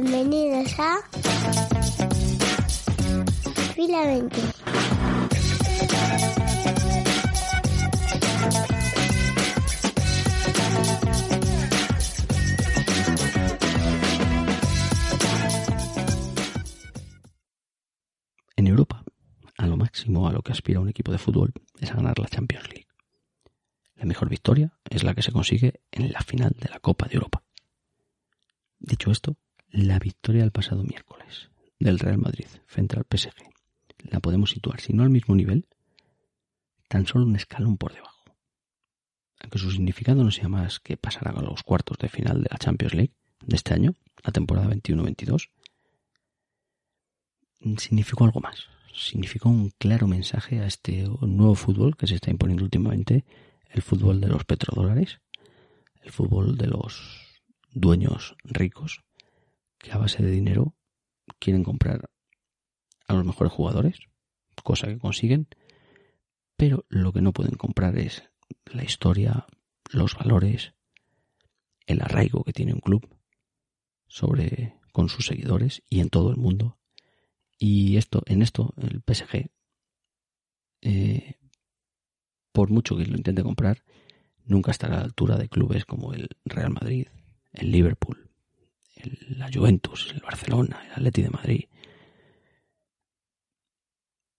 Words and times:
Bienvenidos 0.00 0.78
a 0.78 1.00
Fila 3.74 4.06
20. 4.06 4.36
En 18.54 18.68
Europa, 18.68 19.02
a 19.56 19.66
lo 19.66 19.76
máximo 19.76 20.28
a 20.28 20.32
lo 20.32 20.42
que 20.42 20.52
aspira 20.52 20.78
un 20.78 20.88
equipo 20.88 21.10
de 21.10 21.18
fútbol 21.18 21.52
es 21.80 21.90
a 21.90 21.94
ganar 21.94 22.20
la 22.20 22.28
Champions 22.28 22.68
League. 22.68 22.86
La 23.96 24.04
mejor 24.04 24.28
victoria 24.28 24.78
es 24.88 25.02
la 25.02 25.16
que 25.16 25.22
se 25.22 25.32
consigue 25.32 25.80
en 25.90 26.12
la 26.12 26.20
final 26.20 26.54
de 26.56 26.68
la 26.68 26.78
Copa 26.78 27.08
de 27.08 27.16
Europa. 27.16 27.42
Dicho 28.78 29.10
esto, 29.10 29.36
la 29.70 29.98
victoria 29.98 30.42
del 30.42 30.52
pasado 30.52 30.82
miércoles 30.82 31.50
del 31.78 31.98
Real 31.98 32.18
Madrid 32.18 32.46
frente 32.66 32.96
al 32.96 33.04
PSG 33.04 33.48
la 34.10 34.20
podemos 34.20 34.50
situar, 34.50 34.80
si 34.80 34.92
no 34.92 35.02
al 35.02 35.10
mismo 35.10 35.34
nivel, 35.34 35.66
tan 36.88 37.06
solo 37.06 37.24
un 37.24 37.36
escalón 37.36 37.76
por 37.76 37.92
debajo. 37.92 38.24
Aunque 39.40 39.58
su 39.58 39.70
significado 39.70 40.24
no 40.24 40.30
sea 40.30 40.48
más 40.48 40.80
que 40.80 40.96
pasar 40.96 41.28
a 41.28 41.40
los 41.42 41.62
cuartos 41.62 41.98
de 41.98 42.08
final 42.08 42.42
de 42.42 42.48
la 42.50 42.58
Champions 42.58 42.94
League 42.94 43.12
de 43.44 43.56
este 43.56 43.74
año, 43.74 43.94
la 44.24 44.32
temporada 44.32 44.68
21-22, 44.68 45.50
significó 47.78 48.24
algo 48.24 48.40
más. 48.40 48.66
Significó 48.94 49.48
un 49.48 49.70
claro 49.78 50.08
mensaje 50.08 50.60
a 50.60 50.66
este 50.66 51.04
nuevo 51.20 51.54
fútbol 51.54 51.96
que 51.96 52.08
se 52.08 52.16
está 52.16 52.30
imponiendo 52.30 52.64
últimamente, 52.64 53.24
el 53.70 53.82
fútbol 53.82 54.20
de 54.20 54.28
los 54.28 54.44
petrodólares, 54.44 55.20
el 56.02 56.10
fútbol 56.10 56.56
de 56.56 56.66
los 56.66 57.42
dueños 57.70 58.34
ricos, 58.42 59.04
que 59.78 59.92
a 59.92 59.98
base 59.98 60.22
de 60.22 60.30
dinero 60.30 60.74
quieren 61.38 61.64
comprar 61.64 62.10
a 63.06 63.14
los 63.14 63.24
mejores 63.24 63.52
jugadores, 63.52 63.98
cosa 64.62 64.88
que 64.88 64.98
consiguen, 64.98 65.48
pero 66.56 66.84
lo 66.88 67.12
que 67.12 67.22
no 67.22 67.32
pueden 67.32 67.54
comprar 67.54 67.98
es 67.98 68.24
la 68.66 68.84
historia, 68.84 69.46
los 69.90 70.14
valores, 70.14 70.74
el 71.86 72.02
arraigo 72.02 72.44
que 72.44 72.52
tiene 72.52 72.74
un 72.74 72.80
club 72.80 73.08
sobre 74.08 74.74
con 74.92 75.08
sus 75.08 75.26
seguidores 75.26 75.82
y 75.88 76.00
en 76.00 76.10
todo 76.10 76.30
el 76.30 76.36
mundo. 76.36 76.78
Y 77.58 77.96
esto, 77.96 78.22
en 78.26 78.42
esto, 78.42 78.74
el 78.76 79.02
PSG, 79.02 79.50
eh, 80.80 81.34
por 82.52 82.70
mucho 82.70 82.96
que 82.96 83.06
lo 83.06 83.16
intente 83.16 83.42
comprar, 83.42 83.84
nunca 84.44 84.70
estará 84.70 84.96
a 84.96 84.98
la 84.98 85.04
altura 85.04 85.36
de 85.36 85.48
clubes 85.48 85.84
como 85.84 86.12
el 86.14 86.28
Real 86.44 86.70
Madrid, 86.70 87.08
el 87.52 87.70
Liverpool, 87.70 88.27
el, 88.98 89.38
la 89.38 89.50
Juventus, 89.52 90.12
el 90.14 90.20
Barcelona, 90.20 90.82
el 90.86 90.92
Atleti 90.92 91.22
de 91.22 91.30
Madrid, 91.30 91.64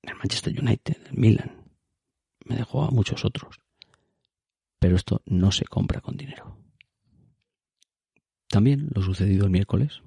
el 0.04 0.16
Manchester 0.16 0.60
United, 0.60 0.98
el 1.08 1.18
Milan. 1.18 1.64
Me 2.46 2.56
dejó 2.56 2.84
a 2.84 2.92
muchos 2.92 3.26
otros. 3.26 3.60
Pero 4.80 4.96
esto 4.96 5.22
no 5.26 5.52
se 5.52 5.66
compra 5.66 6.02
con 6.02 6.16
dinero. 6.16 6.58
También 8.48 8.90
lo 8.96 9.02
sucedido 9.02 9.46
el 9.46 9.52
miércoles 9.52 10.02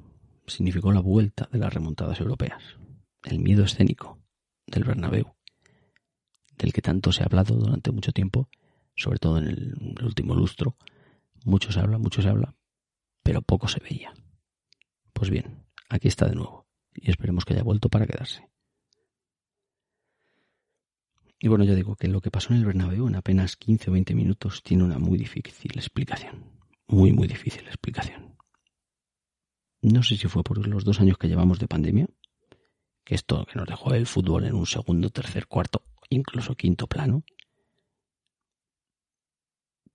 significó 0.47 0.93
la 0.93 1.01
vuelta 1.01 1.49
de 1.53 1.59
las 1.59 1.73
remontadas 1.73 2.19
europeas, 2.21 2.63
el 3.25 3.39
miedo 3.39 3.65
escénico 3.65 4.19
del 4.67 4.85
Bernabéu, 4.85 5.35
del 6.59 6.73
que 6.73 6.83
tanto 6.83 7.13
se 7.13 7.23
ha 7.23 7.27
hablado 7.27 7.55
durante 7.55 7.93
mucho 7.93 8.13
tiempo, 8.13 8.49
sobre 8.97 9.19
todo 9.19 9.39
en 9.39 9.47
el, 9.47 9.75
último 10.03 10.35
lustro. 10.35 10.77
Mucho 11.45 11.73
se 11.73 11.81
habla, 11.81 11.99
mucho 11.99 12.23
se 12.23 12.29
habla, 12.29 12.55
pero 13.23 13.43
poco 13.43 13.69
se 13.69 13.81
veía. 13.81 14.13
Pues 15.23 15.31
bien, 15.31 15.65
aquí 15.89 16.09
está 16.09 16.27
de 16.27 16.35
nuevo, 16.35 16.67
y 16.93 17.09
esperemos 17.09 17.45
que 17.45 17.55
haya 17.55 17.63
vuelto 17.63 17.89
para 17.89 18.09
quedarse. 18.09 18.51
Y 21.39 21.47
bueno, 21.47 21.63
yo 21.63 21.77
digo 21.77 21.95
que 21.95 22.09
lo 22.09 22.21
que 22.21 22.33
pasó 22.33 22.53
en 22.53 22.59
el 22.59 22.67
Bernabéu 22.67 23.07
en 23.07 23.15
apenas 23.15 23.55
15 23.55 23.91
o 23.91 23.93
20 23.93 24.17
minutos 24.17 24.65
tiene 24.65 24.83
una 24.83 24.99
muy 24.99 25.17
difícil 25.17 25.71
explicación. 25.77 26.45
Muy, 26.89 27.13
muy 27.13 27.29
difícil 27.29 27.65
explicación. 27.69 28.37
No 29.81 30.03
sé 30.03 30.17
si 30.17 30.27
fue 30.27 30.43
por 30.43 30.67
los 30.67 30.85
dos 30.85 30.99
años 30.99 31.19
que 31.19 31.29
llevamos 31.29 31.61
de 31.61 31.69
pandemia, 31.69 32.09
que 33.05 33.15
esto 33.15 33.47
que 33.47 33.61
nos 33.61 33.69
dejó 33.69 33.95
el 33.95 34.09
fútbol 34.09 34.45
en 34.47 34.57
un 34.57 34.67
segundo, 34.67 35.11
tercer, 35.11 35.47
cuarto, 35.47 35.85
incluso 36.11 36.57
quinto 36.57 36.89
plano. 36.89 37.23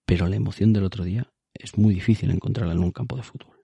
Pero 0.06 0.30
la 0.30 0.38
emoción 0.38 0.72
del 0.72 0.86
otro 0.86 1.04
día 1.04 1.30
es 1.54 1.78
muy 1.78 1.94
difícil 1.94 2.32
encontrarla 2.32 2.72
en 2.72 2.80
un 2.80 2.94
campo 2.94 3.18
de 3.18 3.24
fútbol. 3.24 3.57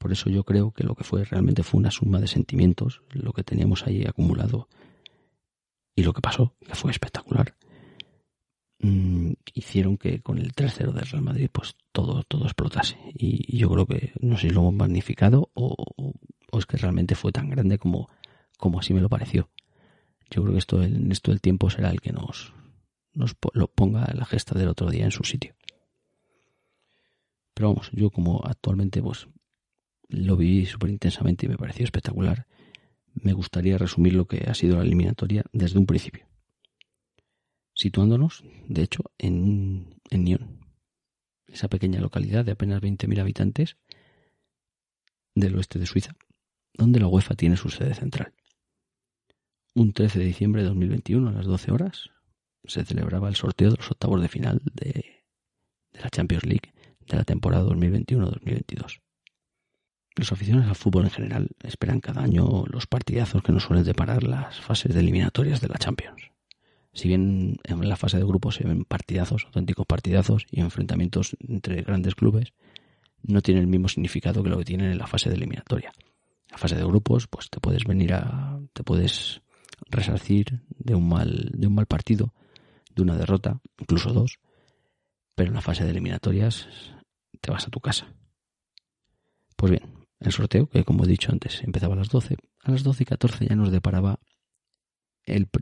Por 0.00 0.12
eso 0.12 0.30
yo 0.30 0.44
creo 0.44 0.72
que 0.72 0.82
lo 0.82 0.94
que 0.94 1.04
fue 1.04 1.24
realmente 1.24 1.62
fue 1.62 1.78
una 1.78 1.90
suma 1.90 2.20
de 2.20 2.26
sentimientos, 2.26 3.02
lo 3.10 3.34
que 3.34 3.44
teníamos 3.44 3.86
ahí 3.86 4.06
acumulado 4.06 4.66
y 5.94 6.02
lo 6.02 6.14
que 6.14 6.22
pasó, 6.22 6.56
que 6.66 6.74
fue 6.74 6.90
espectacular, 6.90 7.54
mm, 8.78 9.32
hicieron 9.52 9.98
que 9.98 10.22
con 10.22 10.38
el 10.38 10.54
3-0 10.54 10.92
del 10.94 11.04
Real 11.04 11.22
Madrid 11.22 11.50
pues 11.52 11.76
todo, 11.92 12.22
todo 12.22 12.44
explotase. 12.44 12.96
Y, 13.12 13.58
yo 13.58 13.68
creo 13.68 13.84
que 13.84 14.14
no 14.20 14.38
sé 14.38 14.48
si 14.48 14.54
lo 14.54 14.60
hemos 14.60 14.72
magnificado 14.72 15.50
o, 15.52 15.76
o, 16.50 16.58
es 16.58 16.64
que 16.64 16.78
realmente 16.78 17.14
fue 17.14 17.30
tan 17.30 17.50
grande 17.50 17.76
como, 17.76 18.08
como 18.56 18.80
así 18.80 18.94
me 18.94 19.02
lo 19.02 19.10
pareció. 19.10 19.50
Yo 20.30 20.40
creo 20.40 20.54
que 20.54 20.60
esto 20.60 20.82
en 20.82 21.12
esto 21.12 21.30
del 21.30 21.42
tiempo 21.42 21.68
será 21.68 21.90
el 21.90 22.00
que 22.00 22.12
nos, 22.12 22.54
nos 23.12 23.36
lo 23.52 23.66
ponga 23.66 24.10
la 24.14 24.24
gesta 24.24 24.58
del 24.58 24.68
otro 24.68 24.88
día 24.88 25.04
en 25.04 25.10
su 25.10 25.24
sitio. 25.24 25.54
Pero 27.52 27.68
vamos, 27.68 27.90
yo 27.92 28.08
como 28.08 28.40
actualmente 28.46 29.02
pues 29.02 29.28
lo 30.10 30.36
viví 30.36 30.66
súper 30.66 30.90
intensamente 30.90 31.46
y 31.46 31.48
me 31.48 31.56
pareció 31.56 31.84
espectacular 31.84 32.46
me 33.14 33.32
gustaría 33.32 33.78
resumir 33.78 34.14
lo 34.14 34.26
que 34.26 34.48
ha 34.48 34.54
sido 34.54 34.76
la 34.76 34.82
eliminatoria 34.82 35.44
desde 35.52 35.78
un 35.78 35.86
principio. 35.86 36.26
Situándonos, 37.74 38.44
de 38.68 38.82
hecho, 38.82 39.04
en, 39.18 39.94
en 40.10 40.24
Nyon, 40.24 40.60
esa 41.48 41.68
pequeña 41.68 42.00
localidad 42.00 42.44
de 42.44 42.52
apenas 42.52 42.82
20.000 42.82 43.20
habitantes 43.20 43.76
del 45.34 45.56
oeste 45.56 45.78
de 45.78 45.86
Suiza, 45.86 46.14
donde 46.74 47.00
la 47.00 47.06
UEFA 47.06 47.34
tiene 47.34 47.56
su 47.56 47.70
sede 47.70 47.94
central. 47.94 48.34
Un 49.74 49.92
13 49.92 50.18
de 50.18 50.24
diciembre 50.24 50.62
de 50.62 50.68
2021 50.68 51.28
a 51.28 51.32
las 51.32 51.46
12 51.46 51.72
horas 51.72 52.10
se 52.64 52.84
celebraba 52.84 53.28
el 53.28 53.36
sorteo 53.36 53.70
de 53.70 53.76
los 53.76 53.90
octavos 53.90 54.20
de 54.20 54.28
final 54.28 54.60
de, 54.74 55.24
de 55.92 56.00
la 56.00 56.10
Champions 56.10 56.44
League 56.44 56.72
de 57.08 57.16
la 57.16 57.24
temporada 57.24 57.64
2021-2022. 57.64 59.00
Los 60.20 60.32
aficionados 60.32 60.68
al 60.68 60.76
fútbol 60.76 61.04
en 61.04 61.10
general 61.10 61.48
esperan 61.62 62.00
cada 62.00 62.20
año 62.20 62.66
los 62.66 62.86
partidazos 62.86 63.42
que 63.42 63.52
nos 63.52 63.62
suelen 63.62 63.86
deparar 63.86 64.22
las 64.22 64.60
fases 64.60 64.92
de 64.92 65.00
eliminatorias 65.00 65.62
de 65.62 65.68
la 65.68 65.78
Champions. 65.78 66.30
Si 66.92 67.08
bien 67.08 67.56
en 67.64 67.88
la 67.88 67.96
fase 67.96 68.18
de 68.18 68.24
grupos 68.24 68.56
se 68.56 68.64
ven 68.64 68.84
partidazos, 68.84 69.46
auténticos 69.46 69.86
partidazos 69.86 70.46
y 70.50 70.60
enfrentamientos 70.60 71.38
entre 71.48 71.80
grandes 71.80 72.16
clubes, 72.16 72.52
no 73.22 73.40
tiene 73.40 73.62
el 73.62 73.66
mismo 73.66 73.88
significado 73.88 74.42
que 74.42 74.50
lo 74.50 74.58
que 74.58 74.66
tienen 74.66 74.90
en 74.90 74.98
la 74.98 75.06
fase 75.06 75.30
de 75.30 75.36
eliminatoria. 75.36 75.90
La 76.50 76.58
fase 76.58 76.76
de 76.76 76.84
grupos, 76.84 77.26
pues 77.26 77.48
te 77.48 77.58
puedes 77.58 77.84
venir 77.84 78.12
a, 78.12 78.60
te 78.74 78.84
puedes 78.84 79.40
resarcir 79.88 80.60
de 80.68 80.96
un 80.96 81.08
mal, 81.08 81.50
de 81.54 81.66
un 81.66 81.74
mal 81.74 81.86
partido, 81.86 82.34
de 82.94 83.00
una 83.00 83.16
derrota, 83.16 83.58
incluso 83.78 84.12
dos, 84.12 84.38
pero 85.34 85.48
en 85.48 85.54
la 85.54 85.62
fase 85.62 85.84
de 85.84 85.92
eliminatorias 85.92 86.68
te 87.40 87.50
vas 87.50 87.66
a 87.66 87.70
tu 87.70 87.80
casa. 87.80 88.12
Pues 89.56 89.70
bien, 89.70 89.99
el 90.20 90.32
sorteo, 90.32 90.68
que 90.68 90.84
como 90.84 91.04
he 91.04 91.08
dicho 91.08 91.32
antes, 91.32 91.62
empezaba 91.62 91.94
a 91.94 91.98
las 91.98 92.10
12. 92.10 92.36
A 92.62 92.70
las 92.70 92.82
12 92.82 93.02
y 93.02 93.06
14 93.06 93.46
ya 93.46 93.56
nos 93.56 93.72
deparaba 93.72 94.20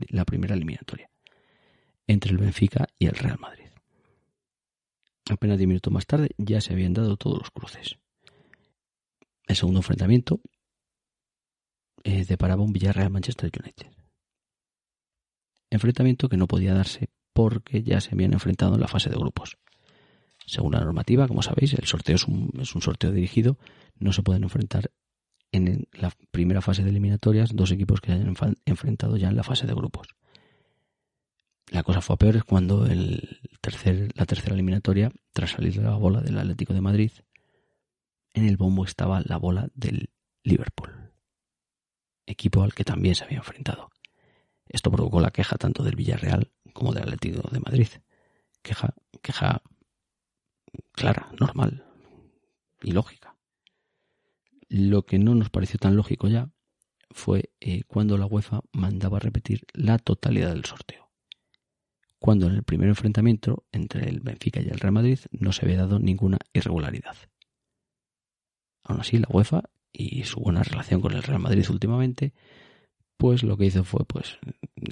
la 0.09 0.25
primera 0.25 0.55
eliminatoria 0.55 1.09
entre 2.07 2.31
el 2.31 2.37
Benfica 2.37 2.87
y 2.97 3.05
el 3.05 3.15
Real 3.15 3.39
Madrid. 3.39 3.69
Apenas 5.29 5.57
10 5.57 5.67
minutos 5.67 5.93
más 5.93 6.07
tarde 6.07 6.31
ya 6.37 6.59
se 6.59 6.73
habían 6.73 6.93
dado 6.93 7.17
todos 7.17 7.37
los 7.37 7.51
cruces. 7.51 7.97
El 9.47 9.55
segundo 9.55 9.79
enfrentamiento 9.79 10.41
eh, 12.03 12.25
deparaba 12.25 12.63
un 12.63 12.73
Villarreal-Manchester 12.73 13.51
United. 13.61 13.91
Enfrentamiento 15.69 16.29
que 16.29 16.37
no 16.37 16.47
podía 16.47 16.73
darse 16.73 17.09
porque 17.31 17.83
ya 17.83 18.01
se 18.01 18.09
habían 18.13 18.33
enfrentado 18.33 18.73
en 18.73 18.81
la 18.81 18.87
fase 18.87 19.09
de 19.09 19.17
grupos. 19.17 19.57
Según 20.49 20.73
la 20.73 20.79
normativa, 20.79 21.27
como 21.27 21.43
sabéis, 21.43 21.75
el 21.75 21.85
sorteo 21.85 22.15
es 22.15 22.27
un, 22.27 22.51
sorteo 22.65 23.11
dirigido, 23.11 23.59
no 23.99 24.11
se 24.11 24.23
pueden 24.23 24.41
enfrentar 24.41 24.89
en 25.51 25.87
la 25.91 26.11
primera 26.31 26.59
fase 26.61 26.83
de 26.83 26.89
eliminatorias 26.89 27.55
dos 27.55 27.69
equipos 27.69 28.01
que 28.01 28.13
hayan 28.13 28.35
enfrentado 28.65 29.15
ya 29.15 29.29
en 29.29 29.35
la 29.35 29.43
fase 29.43 29.67
de 29.67 29.75
grupos. 29.75 30.07
La 31.67 31.83
cosa 31.83 32.01
fue 32.01 32.17
peor 32.17 32.43
cuando 32.45 32.87
la 32.87 34.25
tercera 34.25 34.55
eliminatoria, 34.55 35.11
tras 35.33 35.51
salir 35.51 35.75
de 35.75 35.83
la 35.83 35.95
bola 35.95 36.21
del 36.21 36.39
Atlético 36.39 36.73
de 36.73 36.81
Madrid, 36.81 37.11
en 38.33 38.47
el 38.47 38.57
bombo 38.57 38.85
estaba 38.85 39.21
la 39.23 39.37
bola 39.37 39.69
del 39.75 40.09
Liverpool, 40.41 41.11
equipo 42.25 42.63
al 42.63 42.73
que 42.73 42.85
también 42.85 43.13
se 43.13 43.23
había 43.23 43.37
enfrentado. 43.37 43.91
Esto 44.65 44.89
provocó 44.89 45.21
la 45.21 45.29
queja 45.29 45.57
tanto 45.57 45.83
del 45.83 45.95
Villarreal 45.95 46.51
como 46.73 46.91
del 46.91 47.03
Atlético 47.03 47.47
de 47.51 47.59
Madrid. 47.59 47.89
Queja, 48.63 48.95
queja 49.21 49.61
clara, 50.91 51.31
normal 51.39 51.85
y 52.81 52.91
lógica. 52.91 53.35
Lo 54.67 55.05
que 55.05 55.19
no 55.19 55.35
nos 55.35 55.49
pareció 55.49 55.79
tan 55.79 55.95
lógico 55.95 56.27
ya 56.27 56.51
fue 57.11 57.51
eh, 57.59 57.83
cuando 57.87 58.17
la 58.17 58.25
UEFA 58.25 58.61
mandaba 58.71 59.19
repetir 59.19 59.65
la 59.73 59.97
totalidad 59.97 60.49
del 60.49 60.65
sorteo. 60.65 61.09
Cuando 62.19 62.47
en 62.47 62.55
el 62.55 62.63
primer 62.63 62.89
enfrentamiento 62.89 63.65
entre 63.71 64.09
el 64.09 64.19
Benfica 64.19 64.61
y 64.61 64.67
el 64.67 64.79
Real 64.79 64.91
Madrid 64.91 65.19
no 65.31 65.51
se 65.51 65.65
había 65.65 65.77
dado 65.77 65.99
ninguna 65.99 66.37
irregularidad. 66.53 67.15
Aún 68.83 68.99
así, 68.99 69.17
la 69.17 69.27
UEFA 69.29 69.63
y 69.91 70.23
su 70.25 70.39
buena 70.39 70.63
relación 70.63 71.01
con 71.01 71.13
el 71.13 71.23
Real 71.23 71.39
Madrid 71.39 71.65
últimamente, 71.69 72.33
pues 73.17 73.43
lo 73.43 73.57
que 73.57 73.65
hizo 73.65 73.83
fue, 73.83 74.05
pues, 74.05 74.37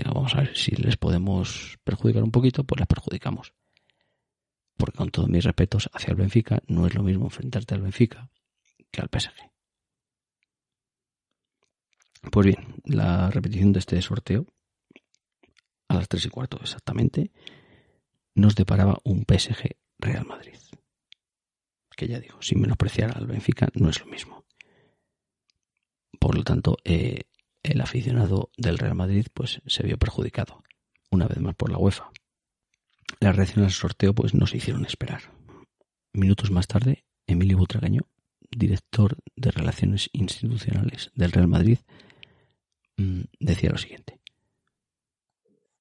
vamos 0.06 0.36
a 0.36 0.42
ver 0.42 0.56
si 0.56 0.72
les 0.76 0.98
podemos 0.98 1.78
perjudicar 1.84 2.24
un 2.24 2.32
poquito, 2.32 2.64
pues 2.64 2.80
les 2.80 2.88
perjudicamos. 2.88 3.54
Porque 4.78 4.98
con 4.98 5.10
todos 5.10 5.30
mis 5.30 5.44
respetos 5.44 5.90
hacia 5.94 6.12
el 6.12 6.18
Benfica, 6.18 6.62
no 6.68 6.86
es 6.86 6.94
lo 6.94 7.04
mismo 7.04 7.26
enfrentarte 7.26 7.76
al 7.76 7.82
Benfica 7.82 8.30
que 8.92 9.02
al 9.02 9.10
PSG. 9.10 9.52
Pues 12.32 12.46
bien, 12.46 12.76
la 12.86 13.30
repetición 13.30 13.74
de 13.74 13.80
este 13.80 14.02
sorteo, 14.02 14.46
a 15.88 15.96
las 15.96 16.08
tres 16.08 16.26
y 16.26 16.30
cuarto 16.30 16.60
exactamente, 16.62 17.32
nos 18.36 18.56
deparaba 18.56 19.00
un 19.04 19.26
PSG 19.28 19.78
Real 20.00 20.26
Madrid. 20.26 20.58
Que 21.96 22.08
ya 22.08 22.20
digo, 22.20 22.42
sin 22.42 22.62
menospreciar 22.62 23.18
al 23.18 23.26
Benfica, 23.26 23.70
no 23.74 23.90
es 23.90 24.00
lo 24.00 24.06
mismo. 24.06 24.46
Por 26.20 26.36
lo 26.36 26.44
tanto, 26.44 26.78
eh, 26.84 27.24
el 27.64 27.82
aficionado 27.82 28.52
del 28.58 28.78
Real 28.78 28.96
Madrid 28.96 29.28
pues 29.34 29.62
se 29.66 29.84
vio 29.84 29.98
perjudicado, 29.98 30.64
una 31.10 31.28
vez 31.28 31.40
más 31.40 31.56
por 31.56 31.72
la 31.72 31.78
UEFA. 31.78 32.12
Las 33.20 33.36
reacciones 33.36 33.74
al 33.74 33.80
sorteo 33.80 34.14
pues 34.14 34.34
no 34.34 34.48
se 34.48 34.58
hicieron 34.58 34.86
esperar. 34.86 35.22
Minutos 36.14 36.52
más 36.52 36.68
tarde, 36.68 37.06
Emilio 37.26 37.58
Butragaño, 37.58 38.02
director 38.50 39.18
de 39.36 39.52
Relaciones 39.52 40.10
Institucionales 40.14 41.12
del 41.16 41.32
Real 41.32 41.48
Madrid, 41.48 41.80
Mm, 42.98 43.22
decía 43.40 43.70
lo 43.70 43.78
siguiente. 43.78 44.20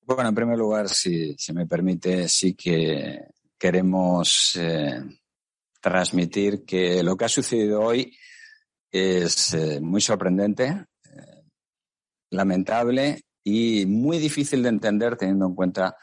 Bueno, 0.03 0.29
en 0.29 0.35
primer 0.35 0.59
lugar, 0.59 0.89
si, 0.89 1.35
se 1.37 1.53
me 1.53 1.67
permite, 1.67 2.29
sí 2.29 2.55
que 2.55 3.29
queremos 3.59 4.57
eh, 4.57 5.03
transmitir 5.81 6.65
que 6.65 7.03
lo 7.03 7.17
que 7.17 7.25
ha 7.25 7.29
sucedido 7.29 7.81
hoy 7.81 8.17
es 8.91 9.55
eh, 9.55 9.81
muy 9.81 10.01
sorprendente, 10.01 10.67
eh, 10.67 11.43
lamentable 12.31 13.23
y 13.43 13.87
muy 13.87 14.19
difícil 14.19 14.63
de 14.63 14.69
entender 14.69 15.17
teniendo 15.17 15.47
en 15.47 15.55
cuenta 15.55 15.97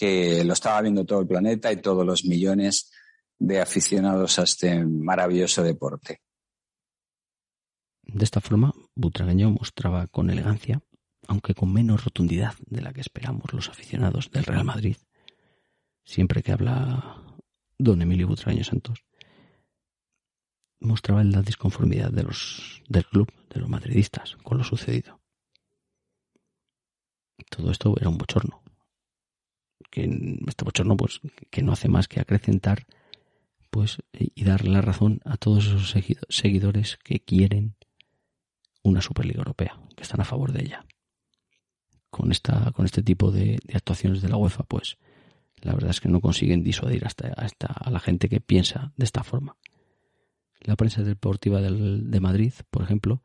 que 0.00 0.42
lo 0.44 0.54
estaba 0.54 0.80
viendo 0.80 1.04
todo 1.04 1.20
el 1.20 1.26
planeta 1.26 1.70
y 1.70 1.76
todos 1.76 2.06
los 2.06 2.24
millones 2.24 2.90
de 3.38 3.60
aficionados 3.60 4.38
a 4.38 4.44
este 4.44 4.82
maravilloso 4.82 5.62
deporte. 5.62 6.22
De 8.04 8.24
esta 8.24 8.40
forma, 8.40 8.72
Butragueño 8.94 9.50
mostraba 9.50 10.06
con 10.06 10.30
elegancia, 10.30 10.80
aunque 11.28 11.52
con 11.52 11.70
menos 11.74 12.02
rotundidad 12.02 12.54
de 12.66 12.80
la 12.80 12.94
que 12.94 13.02
esperamos 13.02 13.52
los 13.52 13.68
aficionados 13.68 14.30
del 14.30 14.44
Real 14.44 14.64
Madrid, 14.64 14.96
siempre 16.02 16.42
que 16.42 16.52
habla 16.52 17.22
don 17.76 18.00
Emilio 18.00 18.26
Butragueño 18.26 18.64
Santos, 18.64 19.04
mostraba 20.80 21.22
la 21.24 21.42
disconformidad 21.42 22.10
de 22.10 22.22
los, 22.22 22.82
del 22.88 23.04
club, 23.04 23.30
de 23.50 23.60
los 23.60 23.68
madridistas, 23.68 24.36
con 24.42 24.56
lo 24.56 24.64
sucedido. 24.64 25.20
Todo 27.50 27.70
esto 27.70 27.94
era 28.00 28.08
un 28.08 28.16
bochorno. 28.16 28.62
Que 29.90 30.04
este 30.46 30.64
bochorno, 30.64 30.96
pues, 30.96 31.20
que 31.50 31.62
no 31.62 31.72
hace 31.72 31.88
más 31.88 32.08
que 32.08 32.20
acrecentar, 32.20 32.86
pues, 33.70 33.98
y 34.12 34.44
dar 34.44 34.66
la 34.66 34.80
razón 34.80 35.20
a 35.24 35.36
todos 35.36 35.66
esos 35.66 35.94
seguidores 36.28 36.98
que 37.02 37.20
quieren 37.20 37.76
una 38.82 39.00
Superliga 39.00 39.38
Europea, 39.38 39.78
que 39.96 40.02
están 40.02 40.20
a 40.20 40.24
favor 40.24 40.52
de 40.52 40.62
ella. 40.62 40.86
Con, 42.10 42.32
esta, 42.32 42.72
con 42.72 42.84
este 42.84 43.02
tipo 43.02 43.30
de, 43.30 43.58
actuaciones 43.72 44.20
de 44.22 44.28
la 44.28 44.36
UEFA, 44.36 44.64
pues 44.64 44.98
la 45.62 45.74
verdad 45.74 45.90
es 45.90 46.00
que 46.00 46.08
no 46.08 46.20
consiguen 46.20 46.64
disuadir 46.64 47.06
hasta, 47.06 47.28
a 47.66 47.90
la 47.90 48.00
gente 48.00 48.28
que 48.28 48.40
piensa 48.40 48.92
de 48.96 49.04
esta 49.04 49.22
forma. 49.22 49.56
La 50.60 50.76
prensa 50.76 51.02
deportiva 51.02 51.60
de 51.60 52.20
Madrid, 52.20 52.52
por 52.70 52.82
ejemplo, 52.82 53.22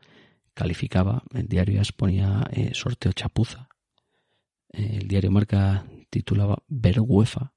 calificaba, 0.54 1.24
el 1.34 1.48
diario 1.48 1.81
ponía 1.96 2.48
eh, 2.52 2.72
sorteo 2.74 3.12
chapuza, 3.12 3.68
eh, 4.72 5.00
el 5.02 5.07
diario 5.07 5.31
Marca 5.31 5.86
titulaba 6.15 6.63
Vergüefa, 6.67 7.53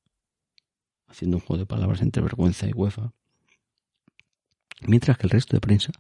haciendo 1.07 1.37
un 1.37 1.43
juego 1.43 1.59
de 1.59 1.67
palabras 1.67 2.03
entre 2.03 2.23
vergüenza 2.23 2.67
y 2.67 2.73
UEFA, 2.73 3.13
mientras 4.83 5.17
que 5.17 5.27
el 5.27 5.31
resto 5.31 5.57
de 5.57 5.61
prensa 5.61 5.93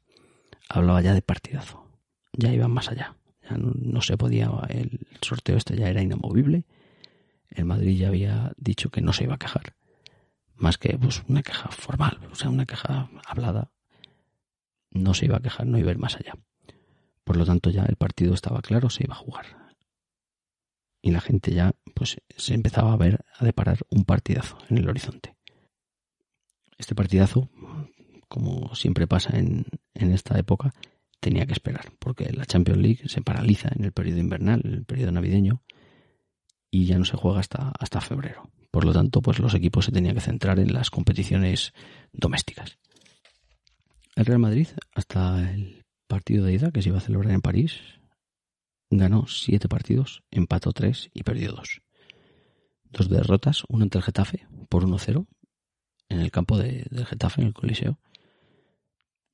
hablaba 0.69 1.01
ya 1.01 1.15
de 1.15 1.23
partidazo 1.23 1.89
ya 2.33 2.53
iban 2.53 2.71
más 2.71 2.89
allá. 2.89 3.17
Ya 3.49 3.57
no, 3.57 4.01
se 4.03 4.17
podía, 4.17 4.51
el 4.69 5.07
sorteo 5.23 5.57
este 5.57 5.77
ya 5.77 5.89
era 5.89 6.03
inamovible. 6.03 6.65
El 7.51 7.65
Madrid 7.65 7.99
ya 7.99 8.09
había 8.09 8.53
dicho 8.57 8.91
que 8.91 9.01
no 9.01 9.13
se 9.13 9.25
iba 9.25 9.35
a 9.35 9.39
quejar. 9.39 9.75
Más 10.55 10.77
que 10.77 10.99
pues 10.99 11.23
una 11.29 11.43
queja 11.43 11.71
formal, 11.71 12.19
o 12.31 12.35
sea, 12.35 12.51
una 12.51 12.67
queja 12.67 13.09
hablada. 13.27 13.71
No 14.91 15.15
se 15.15 15.27
iba 15.27 15.37
a 15.37 15.41
quejar, 15.41 15.67
no 15.67 15.79
iba 15.79 15.89
a 15.89 15.93
ir 15.93 15.99
más 15.99 16.17
allá. 16.17 16.35
Por 17.25 17.37
lo 17.37 17.47
tanto, 17.47 17.71
ya 17.71 17.85
el 17.85 17.97
partido 17.97 18.35
estaba 18.35 18.61
claro, 18.61 18.91
se 18.91 19.05
iba 19.05 19.15
a 19.15 19.19
jugar. 19.19 19.68
Y 21.01 21.11
la 21.11 21.21
gente 21.21 21.53
ya, 21.53 21.75
pues, 21.95 22.21
se 22.37 22.55
empezaba 22.55 22.93
a 22.93 22.97
ver, 22.97 23.25
a 23.39 23.45
deparar 23.45 23.79
un 23.91 24.05
partidazo 24.05 24.59
en 24.69 24.79
el 24.79 24.89
horizonte. 24.89 25.37
Este 26.77 26.95
partidazo, 26.95 27.49
como 28.29 28.75
siempre 28.75 29.07
pasa 29.07 29.37
en, 29.37 29.67
en 29.95 30.13
esta 30.13 30.39
época, 30.39 30.75
tenía 31.21 31.47
que 31.47 31.53
esperar, 31.53 31.93
porque 31.99 32.33
la 32.33 32.47
Champions 32.47 32.81
League 32.81 33.09
se 33.09 33.23
paraliza 33.23 33.71
en 33.75 33.85
el 33.85 33.93
periodo 33.93 34.19
invernal, 34.19 34.63
el 34.65 34.85
periodo 34.85 35.13
navideño, 35.13 35.63
y 36.71 36.85
ya 36.87 36.99
no 36.99 37.05
se 37.05 37.17
juega 37.17 37.41
hasta, 37.41 37.73
hasta 37.79 38.01
febrero. 38.01 38.51
Por 38.71 38.85
lo 38.85 38.93
tanto, 38.93 39.23
pues 39.23 39.39
los 39.39 39.55
equipos 39.55 39.87
se 39.87 39.93
tenían 39.93 40.15
que 40.15 40.21
centrar 40.21 40.59
en 40.59 40.73
las 40.73 40.91
competiciones 40.91 41.73
domésticas. 42.13 42.79
El 44.15 44.27
Real 44.27 44.39
Madrid, 44.39 44.69
hasta 44.95 45.51
el 45.51 45.85
partido 46.07 46.45
de 46.45 46.55
ida 46.55 46.71
que 46.71 46.83
se 46.83 46.91
iba 46.91 46.99
a 46.99 47.03
celebrar 47.03 47.33
en 47.33 47.41
París, 47.41 47.81
ganó 48.91 49.27
siete 49.27 49.69
partidos, 49.69 50.23
empató 50.31 50.73
tres 50.73 51.11
y 51.13 51.23
perdió 51.23 51.53
dos. 51.53 51.83
Dos 52.85 53.09
derrotas, 53.09 53.65
una 53.69 53.85
ante 53.85 53.99
el 53.99 54.05
Getafe 54.05 54.47
por 54.69 54.85
1-0 54.85 55.27
en 56.09 56.21
el 56.21 56.31
campo 56.31 56.57
de, 56.57 56.87
del 56.91 57.07
Getafe, 57.07 57.43
en 57.43 57.49
el 57.49 57.55
Coliseo, 57.55 57.99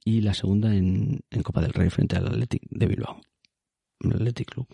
y 0.05 0.21
la 0.21 0.35
segunda 0.35 0.75
en, 0.75 1.23
Copa 1.43 1.63
del 1.63 1.73
Rey 1.73 1.89
frente 1.89 2.17
al 2.17 2.27
Athletic 2.27 2.63
de 2.69 2.87
Bilbao, 2.87 3.21
el 4.01 4.13
Athletic 4.13 4.51
Club, 4.51 4.67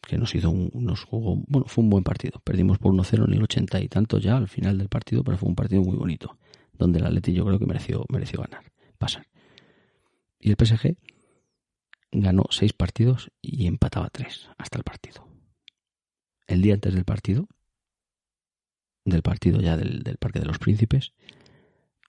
que 0.00 0.18
nos 0.18 0.34
hizo 0.34 0.50
un, 0.50 0.70
nos 0.74 1.04
jugó, 1.04 1.36
bueno, 1.46 1.66
fue 1.68 1.84
un 1.84 1.90
buen 1.90 2.02
partido. 2.02 2.40
Perdimos 2.42 2.78
por 2.78 2.92
1-0 2.92 3.26
en 3.26 3.34
el 3.34 3.42
80 3.42 3.80
y 3.80 3.88
tanto 3.88 4.18
ya 4.18 4.36
al 4.36 4.48
final 4.48 4.78
del 4.78 4.88
partido, 4.88 5.22
pero 5.22 5.36
fue 5.36 5.48
un 5.48 5.54
partido 5.54 5.82
muy 5.82 5.96
bonito, 5.96 6.38
donde 6.72 6.98
el 6.98 7.06
Athletic 7.06 7.34
yo 7.34 7.44
creo 7.44 7.58
que 7.58 7.66
mereció, 7.66 8.04
mereció 8.08 8.40
ganar, 8.40 8.64
pasar. 8.98 9.26
Y 10.40 10.50
el 10.50 10.56
PSG 10.56 10.96
ganó 12.12 12.44
seis 12.50 12.72
partidos 12.72 13.30
y 13.40 13.66
empataba 13.66 14.10
tres 14.10 14.48
hasta 14.58 14.78
el 14.78 14.84
partido. 14.84 15.26
El 16.46 16.62
día 16.62 16.74
antes 16.74 16.94
del 16.94 17.04
partido, 17.04 17.48
del 19.04 19.22
partido 19.22 19.60
ya 19.60 19.76
del, 19.76 20.02
del 20.02 20.18
Parque 20.18 20.38
de 20.38 20.46
los 20.46 20.58
Príncipes, 20.58 21.12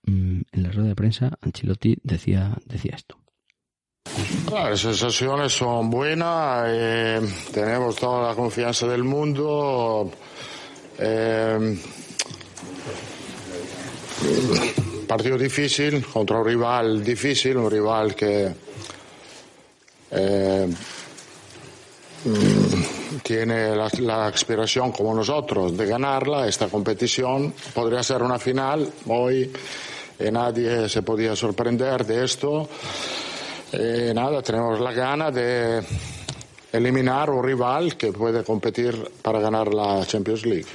Mm, 0.05 0.41
en 0.51 0.63
la 0.63 0.69
rueda 0.69 0.89
de 0.89 0.95
prensa, 0.95 1.31
Ancelotti 1.41 1.97
decía, 2.03 2.57
decía 2.65 2.93
esto. 2.95 3.17
Las 4.51 4.81
sensaciones 4.81 5.53
son 5.53 5.89
buenas, 5.89 6.65
eh, 6.67 7.21
tenemos 7.53 7.95
toda 7.95 8.29
la 8.29 8.35
confianza 8.35 8.85
del 8.85 9.03
mundo. 9.03 10.11
Eh, 10.99 11.77
partido 15.07 15.37
difícil 15.37 16.05
contra 16.05 16.39
un 16.39 16.45
rival 16.45 17.03
difícil, 17.03 17.57
un 17.57 17.71
rival 17.71 18.13
que 18.13 18.53
eh, 20.13 20.73
tiene 23.23 23.75
la, 23.75 23.89
la, 23.99 24.27
aspiración 24.27 24.91
como 24.91 25.13
nosotros 25.13 25.75
de 25.75 25.85
ganarla, 25.85 26.47
esta 26.47 26.67
competición. 26.67 27.53
Podría 27.73 28.03
ser 28.03 28.21
una 28.23 28.39
final 28.39 28.87
hoy 29.07 29.51
y 30.19 30.31
nadie 30.31 30.87
se 30.87 31.01
podía 31.01 31.35
sorprender 31.35 32.05
de 32.05 32.23
esto. 32.23 32.69
Y 33.73 34.13
nada, 34.13 34.41
tenemos 34.41 34.79
la 34.79 34.93
gana 34.93 35.31
de 35.31 35.83
eliminar 36.71 37.29
un 37.29 37.43
rival 37.43 37.97
que 37.97 38.11
puede 38.11 38.43
competir 38.43 39.11
para 39.21 39.39
ganar 39.39 39.73
la 39.73 40.05
Champions 40.05 40.45
League. 40.45 40.67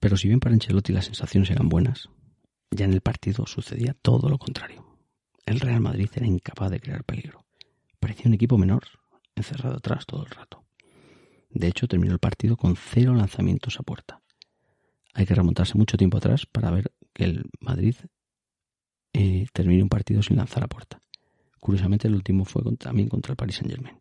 Pero 0.00 0.16
si 0.16 0.28
bien 0.28 0.40
para 0.40 0.54
Ancelotti 0.54 0.92
las 0.92 1.06
sensaciones 1.06 1.50
eran 1.50 1.68
buenas, 1.68 2.08
ya 2.70 2.84
en 2.84 2.92
el 2.92 3.00
partido 3.00 3.46
sucedía 3.46 3.94
todo 4.00 4.28
lo 4.28 4.38
contrario. 4.38 4.84
El 5.46 5.60
Real 5.60 5.80
Madrid 5.80 6.10
era 6.14 6.26
incapaz 6.26 6.70
de 6.70 6.80
crear 6.80 7.04
peligro. 7.04 7.43
Parecía 8.04 8.26
un 8.26 8.34
equipo 8.34 8.58
menor, 8.58 8.84
encerrado 9.34 9.78
atrás 9.78 10.04
todo 10.04 10.24
el 10.24 10.30
rato. 10.30 10.62
De 11.48 11.68
hecho, 11.68 11.88
terminó 11.88 12.12
el 12.12 12.18
partido 12.18 12.54
con 12.54 12.76
cero 12.76 13.14
lanzamientos 13.14 13.80
a 13.80 13.82
puerta. 13.82 14.20
Hay 15.14 15.24
que 15.24 15.34
remontarse 15.34 15.78
mucho 15.78 15.96
tiempo 15.96 16.18
atrás 16.18 16.44
para 16.44 16.70
ver 16.70 16.92
que 17.14 17.24
el 17.24 17.46
Madrid 17.60 17.96
eh, 19.14 19.46
termine 19.54 19.82
un 19.82 19.88
partido 19.88 20.22
sin 20.22 20.36
lanzar 20.36 20.62
a 20.62 20.68
puerta. 20.68 21.00
Curiosamente, 21.60 22.06
el 22.06 22.14
último 22.14 22.44
fue 22.44 22.62
también 22.76 23.08
contra 23.08 23.32
el 23.32 23.36
Paris 23.36 23.56
Saint 23.56 23.70
Germain. 23.72 23.98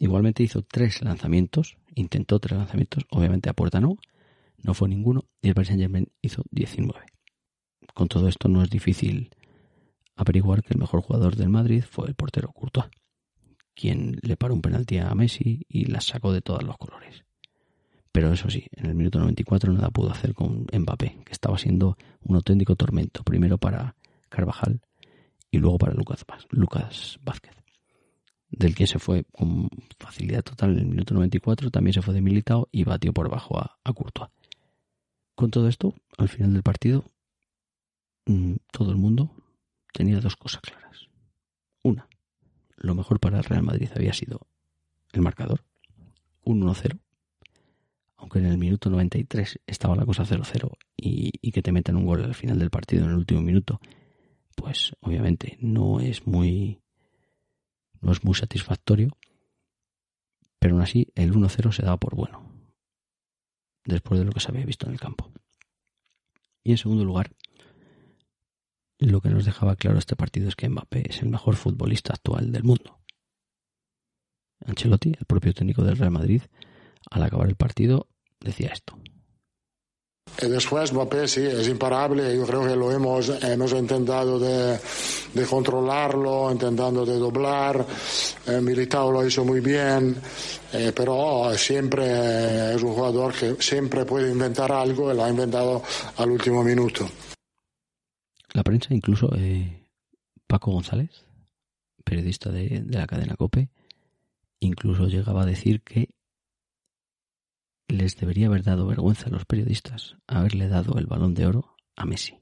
Igualmente 0.00 0.42
hizo 0.42 0.62
tres 0.62 1.00
lanzamientos, 1.00 1.76
intentó 1.94 2.40
tres 2.40 2.58
lanzamientos, 2.58 3.04
obviamente 3.10 3.50
a 3.50 3.54
puerta 3.54 3.80
no, 3.80 3.98
no 4.64 4.74
fue 4.74 4.88
ninguno, 4.88 5.26
y 5.40 5.46
el 5.50 5.54
Paris 5.54 5.68
Saint 5.68 5.80
Germain 5.80 6.08
hizo 6.20 6.42
19. 6.50 7.06
Con 7.94 8.08
todo 8.08 8.26
esto 8.26 8.48
no 8.48 8.64
es 8.64 8.68
difícil 8.68 9.30
averiguar 10.22 10.62
que 10.62 10.74
el 10.74 10.80
mejor 10.80 11.02
jugador 11.02 11.36
del 11.36 11.48
Madrid 11.48 11.84
fue 11.88 12.08
el 12.08 12.14
portero 12.14 12.52
Courtois, 12.52 12.88
quien 13.74 14.18
le 14.22 14.36
paró 14.36 14.54
un 14.54 14.62
penalti 14.62 14.98
a 14.98 15.14
Messi 15.14 15.64
y 15.68 15.86
la 15.86 16.00
sacó 16.00 16.32
de 16.32 16.40
todos 16.42 16.62
los 16.62 16.76
colores. 16.78 17.24
Pero 18.12 18.32
eso 18.32 18.50
sí, 18.50 18.66
en 18.72 18.86
el 18.86 18.94
minuto 18.94 19.18
94 19.18 19.72
nada 19.72 19.90
pudo 19.90 20.10
hacer 20.10 20.34
con 20.34 20.66
Mbappé, 20.72 21.22
que 21.24 21.32
estaba 21.32 21.56
siendo 21.56 21.96
un 22.22 22.36
auténtico 22.36 22.76
tormento, 22.76 23.22
primero 23.22 23.56
para 23.56 23.96
Carvajal 24.28 24.80
y 25.50 25.58
luego 25.58 25.78
para 25.78 25.94
Lucas, 25.94 27.18
Vázquez, 27.22 27.54
del 28.50 28.74
que 28.74 28.86
se 28.86 28.98
fue 28.98 29.24
con 29.24 29.68
facilidad 29.98 30.42
total 30.42 30.72
en 30.72 30.78
el 30.80 30.86
minuto 30.86 31.14
94, 31.14 31.70
también 31.70 31.94
se 31.94 32.02
fue 32.02 32.14
de 32.14 32.66
y 32.70 32.84
batió 32.84 33.12
por 33.12 33.30
bajo 33.30 33.58
a, 33.58 33.78
a 33.82 33.92
Courtois. 33.92 34.30
Con 35.34 35.50
todo 35.50 35.68
esto, 35.68 35.94
al 36.18 36.28
final 36.28 36.52
del 36.52 36.62
partido, 36.62 37.04
mm, 38.26 38.56
todo 38.70 38.90
el 38.90 38.98
mundo 38.98 39.30
tenía 39.92 40.20
dos 40.20 40.36
cosas 40.36 40.62
claras. 40.62 41.08
Una, 41.82 42.08
lo 42.76 42.94
mejor 42.94 43.20
para 43.20 43.38
el 43.38 43.44
Real 43.44 43.62
Madrid 43.62 43.90
había 43.94 44.12
sido 44.12 44.46
el 45.12 45.20
marcador, 45.20 45.64
un 46.44 46.62
1-0, 46.62 46.98
aunque 48.16 48.38
en 48.38 48.46
el 48.46 48.58
minuto 48.58 48.88
93 48.90 49.60
estaba 49.66 49.96
la 49.96 50.06
cosa 50.06 50.24
0-0 50.24 50.76
y, 50.96 51.32
y, 51.40 51.52
que 51.52 51.62
te 51.62 51.72
metan 51.72 51.96
un 51.96 52.06
gol 52.06 52.24
al 52.24 52.34
final 52.34 52.58
del 52.58 52.70
partido 52.70 53.04
en 53.04 53.10
el 53.10 53.16
último 53.16 53.42
minuto, 53.42 53.80
pues 54.56 54.92
obviamente 55.00 55.58
no 55.60 56.00
es 56.00 56.26
muy 56.26 56.80
no 58.00 58.12
es 58.12 58.24
muy 58.24 58.34
satisfactorio, 58.34 59.16
pero 60.58 60.74
aún 60.74 60.82
así 60.82 61.08
el 61.14 61.32
1-0 61.32 61.72
se 61.72 61.82
daba 61.82 61.96
por 61.96 62.14
bueno, 62.14 62.42
después 63.84 64.20
de 64.20 64.26
lo 64.26 64.32
que 64.32 64.40
se 64.40 64.50
había 64.50 64.66
visto 64.66 64.86
en 64.86 64.92
el 64.92 65.00
campo. 65.00 65.30
Y 66.64 66.72
en 66.72 66.78
segundo 66.78 67.04
lugar, 67.04 67.32
lo 69.06 69.20
que 69.20 69.30
nos 69.30 69.44
dejaba 69.44 69.76
claro 69.76 69.98
este 69.98 70.16
partido 70.16 70.48
es 70.48 70.56
que 70.56 70.68
Mbappé 70.68 71.10
es 71.10 71.22
el 71.22 71.28
mejor 71.28 71.56
futbolista 71.56 72.12
actual 72.14 72.52
del 72.52 72.64
mundo. 72.64 72.98
Ancelotti, 74.66 75.12
el 75.18 75.26
propio 75.26 75.52
técnico 75.52 75.82
del 75.82 75.96
Real 75.96 76.10
Madrid, 76.10 76.42
al 77.10 77.22
acabar 77.22 77.48
el 77.48 77.56
partido, 77.56 78.08
decía 78.40 78.70
esto. 78.72 78.96
Después 80.40 80.92
Mbappé 80.92 81.28
sí, 81.28 81.44
es 81.44 81.68
imparable. 81.68 82.36
Yo 82.36 82.46
creo 82.46 82.66
que 82.66 82.74
lo 82.74 82.90
hemos, 82.90 83.28
hemos 83.42 83.72
intentado 83.72 84.38
de, 84.38 84.78
controlarlo, 85.48 86.50
intentando 86.50 87.04
de 87.04 87.18
doblar. 87.18 87.84
Eh, 88.46 88.60
Militao 88.60 89.12
lo 89.12 89.26
hizo 89.26 89.44
muy 89.44 89.60
bien, 89.60 90.16
eh, 90.72 90.92
pero 90.94 91.52
siempre 91.56 92.74
es 92.74 92.82
un 92.82 92.94
jugador 92.94 93.34
que 93.34 93.56
siempre 93.60 94.04
puede 94.04 94.30
inventar 94.30 94.72
algo 94.72 95.12
y 95.12 95.16
lo 95.16 95.24
ha 95.24 95.28
inventado 95.28 95.82
al 96.16 96.30
último 96.30 96.64
minuto. 96.64 97.06
La 98.52 98.62
prensa, 98.62 98.94
incluso 98.94 99.34
eh, 99.34 99.88
Paco 100.46 100.72
González, 100.72 101.24
periodista 102.04 102.50
de, 102.50 102.84
la 102.86 103.06
cadena 103.06 103.36
Cope, 103.36 103.70
incluso 104.60 105.06
llegaba 105.06 105.42
a 105.42 105.46
decir 105.46 105.82
que 105.82 106.10
les 107.88 108.16
debería 108.16 108.46
haber 108.46 108.62
dado 108.62 108.86
vergüenza 108.86 109.26
a 109.26 109.30
los 109.30 109.44
periodistas 109.44 110.16
haberle 110.26 110.68
dado 110.68 110.98
el 110.98 111.06
balón 111.06 111.34
de 111.34 111.46
oro 111.46 111.76
a 111.96 112.04
Messi, 112.04 112.38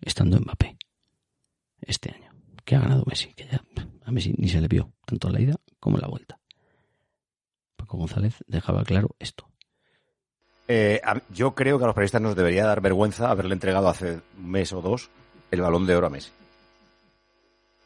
estando 0.00 0.36
en 0.36 0.42
Mbappé 0.44 0.76
este 1.80 2.12
año. 2.14 2.32
Que 2.64 2.76
ha 2.76 2.80
ganado 2.80 3.04
Messi, 3.06 3.34
que 3.34 3.46
ya 3.46 3.60
a 4.04 4.12
Messi 4.12 4.34
ni 4.38 4.48
se 4.48 4.60
le 4.60 4.68
vio, 4.68 4.92
tanto 5.04 5.28
la 5.30 5.40
ida 5.40 5.56
como 5.80 5.98
la 5.98 6.06
vuelta. 6.06 6.38
Paco 7.76 7.98
González 7.98 8.36
dejaba 8.46 8.84
claro 8.84 9.16
esto. 9.18 9.48
Eh, 10.68 11.00
yo 11.30 11.56
creo 11.56 11.78
que 11.78 11.84
a 11.84 11.86
los 11.88 11.94
periodistas 11.94 12.22
nos 12.22 12.36
debería 12.36 12.64
dar 12.64 12.80
vergüenza 12.80 13.30
haberle 13.30 13.54
entregado 13.54 13.88
hace 13.88 14.20
un 14.38 14.48
mes 14.48 14.72
o 14.72 14.80
dos 14.80 15.10
el 15.52 15.60
balón 15.60 15.86
de 15.86 15.94
oro 15.94 16.08
a 16.08 16.10
Messi. 16.10 16.30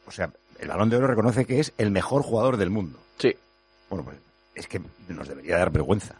O 0.07 0.11
sea, 0.11 0.31
el 0.57 0.67
balón 0.67 0.89
de 0.89 0.97
oro 0.97 1.05
reconoce 1.05 1.45
que 1.45 1.59
es 1.59 1.73
el 1.77 1.91
mejor 1.91 2.23
jugador 2.23 2.57
del 2.57 2.71
mundo. 2.71 2.97
Sí. 3.19 3.35
Bueno, 3.89 4.03
pues 4.03 4.17
es 4.55 4.67
que 4.67 4.81
nos 5.07 5.27
debería 5.27 5.59
dar 5.59 5.69
vergüenza 5.69 6.15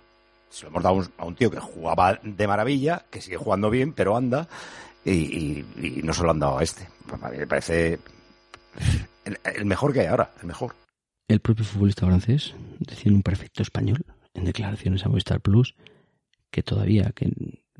se 0.49 0.63
lo 0.63 0.69
hemos 0.69 0.83
dado 0.83 1.03
a 1.17 1.25
un 1.25 1.35
tío 1.35 1.51
que 1.51 1.59
jugaba 1.59 2.19
de 2.23 2.47
maravilla, 2.47 3.05
que 3.09 3.21
sigue 3.21 3.37
jugando 3.37 3.69
bien, 3.69 3.93
pero 3.93 4.15
anda, 4.15 4.47
y, 5.03 5.11
y, 5.11 5.65
y 5.77 6.01
no 6.03 6.13
se 6.13 6.23
lo 6.23 6.31
han 6.31 6.39
dado 6.39 6.57
a 6.57 6.63
este. 6.63 6.87
A 7.21 7.29
mí 7.29 7.37
me 7.37 7.47
parece 7.47 7.99
el, 9.25 9.39
el, 9.43 9.65
mejor 9.65 9.93
que 9.93 10.01
hay 10.01 10.07
ahora, 10.07 10.31
el 10.41 10.47
mejor. 10.47 10.75
El 11.27 11.39
propio 11.41 11.65
futbolista 11.65 12.05
francés 12.05 12.55
decía 12.79 13.09
en 13.09 13.15
un 13.15 13.23
perfecto 13.23 13.61
español, 13.61 14.05
en 14.33 14.45
declaraciones 14.45 15.05
a 15.05 15.09
Movistar 15.09 15.41
Plus, 15.41 15.75
que 16.49 16.63
todavía, 16.63 17.11
que, 17.13 17.29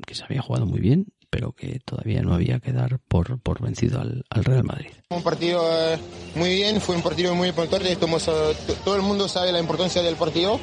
que 0.06 0.14
se 0.14 0.24
había 0.24 0.42
jugado 0.42 0.66
muy 0.66 0.80
bien, 0.80 1.06
pero 1.30 1.52
que 1.52 1.80
todavía 1.84 2.22
no 2.22 2.34
había 2.34 2.60
que 2.60 2.72
dar 2.72 2.98
por, 3.08 3.38
por 3.40 3.60
vencido 3.60 4.00
al, 4.00 4.24
al, 4.30 4.44
Real 4.44 4.64
Madrid. 4.64 4.90
Un 5.10 5.22
partido 5.22 5.62
eh, 5.70 5.98
muy 6.34 6.54
bien, 6.54 6.80
fue 6.80 6.96
un 6.96 7.02
partido 7.02 7.34
muy 7.34 7.48
importante, 7.48 7.96
todo 7.96 8.96
el 8.96 9.02
mundo 9.02 9.28
sabe 9.28 9.52
la 9.52 9.60
importancia 9.60 10.02
del 10.02 10.16
partido. 10.16 10.58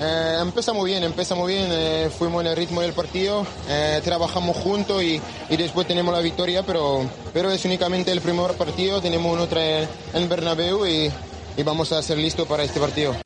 Eh, 0.00 0.38
empezamos 0.40 0.84
bien, 0.86 1.02
empezamos 1.02 1.48
bien, 1.48 1.66
eh, 1.70 2.08
fuimos 2.16 2.42
en 2.42 2.50
el 2.50 2.56
ritmo 2.56 2.80
del 2.80 2.92
partido, 2.92 3.44
eh, 3.68 4.00
trabajamos 4.04 4.56
juntos 4.56 5.02
y, 5.02 5.20
y, 5.50 5.56
después 5.56 5.88
tenemos 5.88 6.14
la 6.14 6.20
victoria, 6.20 6.62
pero, 6.62 7.10
pero 7.32 7.50
es 7.50 7.64
únicamente 7.64 8.12
el 8.12 8.20
primer 8.20 8.52
partido, 8.52 9.00
tenemos 9.00 9.36
otra 9.40 9.82
en, 9.82 9.88
en 10.14 10.28
Bernabéu 10.28 10.86
y, 10.86 11.10
y 11.56 11.62
vamos 11.64 11.90
a 11.90 12.00
ser 12.00 12.16
listos 12.18 12.46
para 12.46 12.62
este 12.62 12.78
partido. 12.78 13.16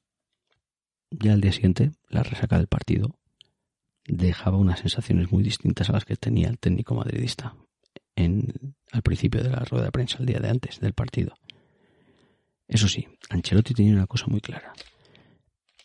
Ya 1.11 1.35
al 1.35 1.43
día 1.43 1.53
siguiente, 1.53 1.93
la 2.09 2.23
resaca 2.23 2.57
del 2.57 2.69
partido 2.69 3.19
dejaba 4.07 4.59
unas 4.59 4.81
sensaciones 4.81 5.31
muy 5.31 5.43
distintas 5.43 5.89
a 5.89 5.93
las 5.93 6.05
que 6.05 6.17
tenía 6.17 6.49
el 6.49 6.59
técnico 6.59 6.95
madridista 6.95 7.55
en, 8.17 8.75
al 8.91 9.03
principio 9.03 9.43
de 9.43 9.51
la 9.51 9.61
rueda 9.61 9.87
de 9.87 9.93
prensa, 9.93 10.19
el 10.19 10.27
día 10.27 10.41
de 10.41 10.49
antes 10.49 10.81
del 10.81 10.93
partido. 10.93 11.35
Eso 12.69 12.89
sí, 12.89 13.07
Ancelotti 13.31 13.75
tenía 13.75 13.95
una 13.95 14.07
cosa 14.07 14.27
muy 14.29 14.41
clara 14.41 14.73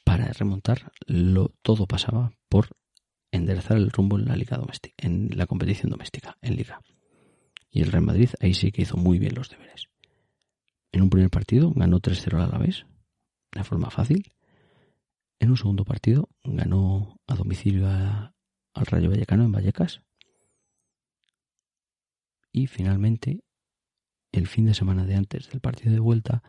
para 0.04 0.32
remontar, 0.32 0.92
lo, 1.06 1.50
todo 1.62 1.86
pasaba 1.86 2.32
por 2.48 2.70
enderezar 3.32 3.76
el 3.76 3.92
rumbo 3.92 4.18
en 4.18 4.26
la 4.26 4.38
liga 4.38 4.56
doméstica, 4.56 4.96
en 5.06 5.30
la 5.36 5.48
competición 5.48 5.90
doméstica, 5.90 6.38
en 6.42 6.56
liga. 6.56 6.82
Y 7.70 7.82
el 7.82 7.92
Real 7.92 8.06
Madrid 8.06 8.30
ahí 8.40 8.54
sí 8.54 8.72
que 8.72 8.84
hizo 8.84 8.96
muy 8.96 9.20
bien 9.20 9.36
los 9.36 9.50
deberes. 9.50 9.88
En 10.94 11.02
un 11.02 11.10
primer 11.10 11.30
partido 11.30 11.72
ganó 11.76 12.00
3-0 12.00 12.42
a 12.42 12.48
la 12.48 12.58
vez, 12.58 12.86
de 13.52 13.64
forma 13.66 13.90
fácil. 13.90 14.32
En 15.39 15.51
un 15.51 15.58
segundo 15.58 15.86
partido 15.86 16.29
ganó 16.44 17.17
a 17.27 17.36
domicilio 17.36 17.88
al 17.88 18.86
Rayo 18.86 19.10
Vallecano 19.10 19.44
en 19.44 19.51
Vallecas. 19.51 20.01
Y 22.51 22.67
finalmente, 22.67 23.44
el 24.32 24.48
fin 24.48 24.65
de 24.65 24.74
semana 24.74 25.06
de 25.06 25.15
antes 25.15 25.50
del 25.50 25.62
partido 25.62 25.94
de 25.94 26.00
vuelta, 26.00 26.44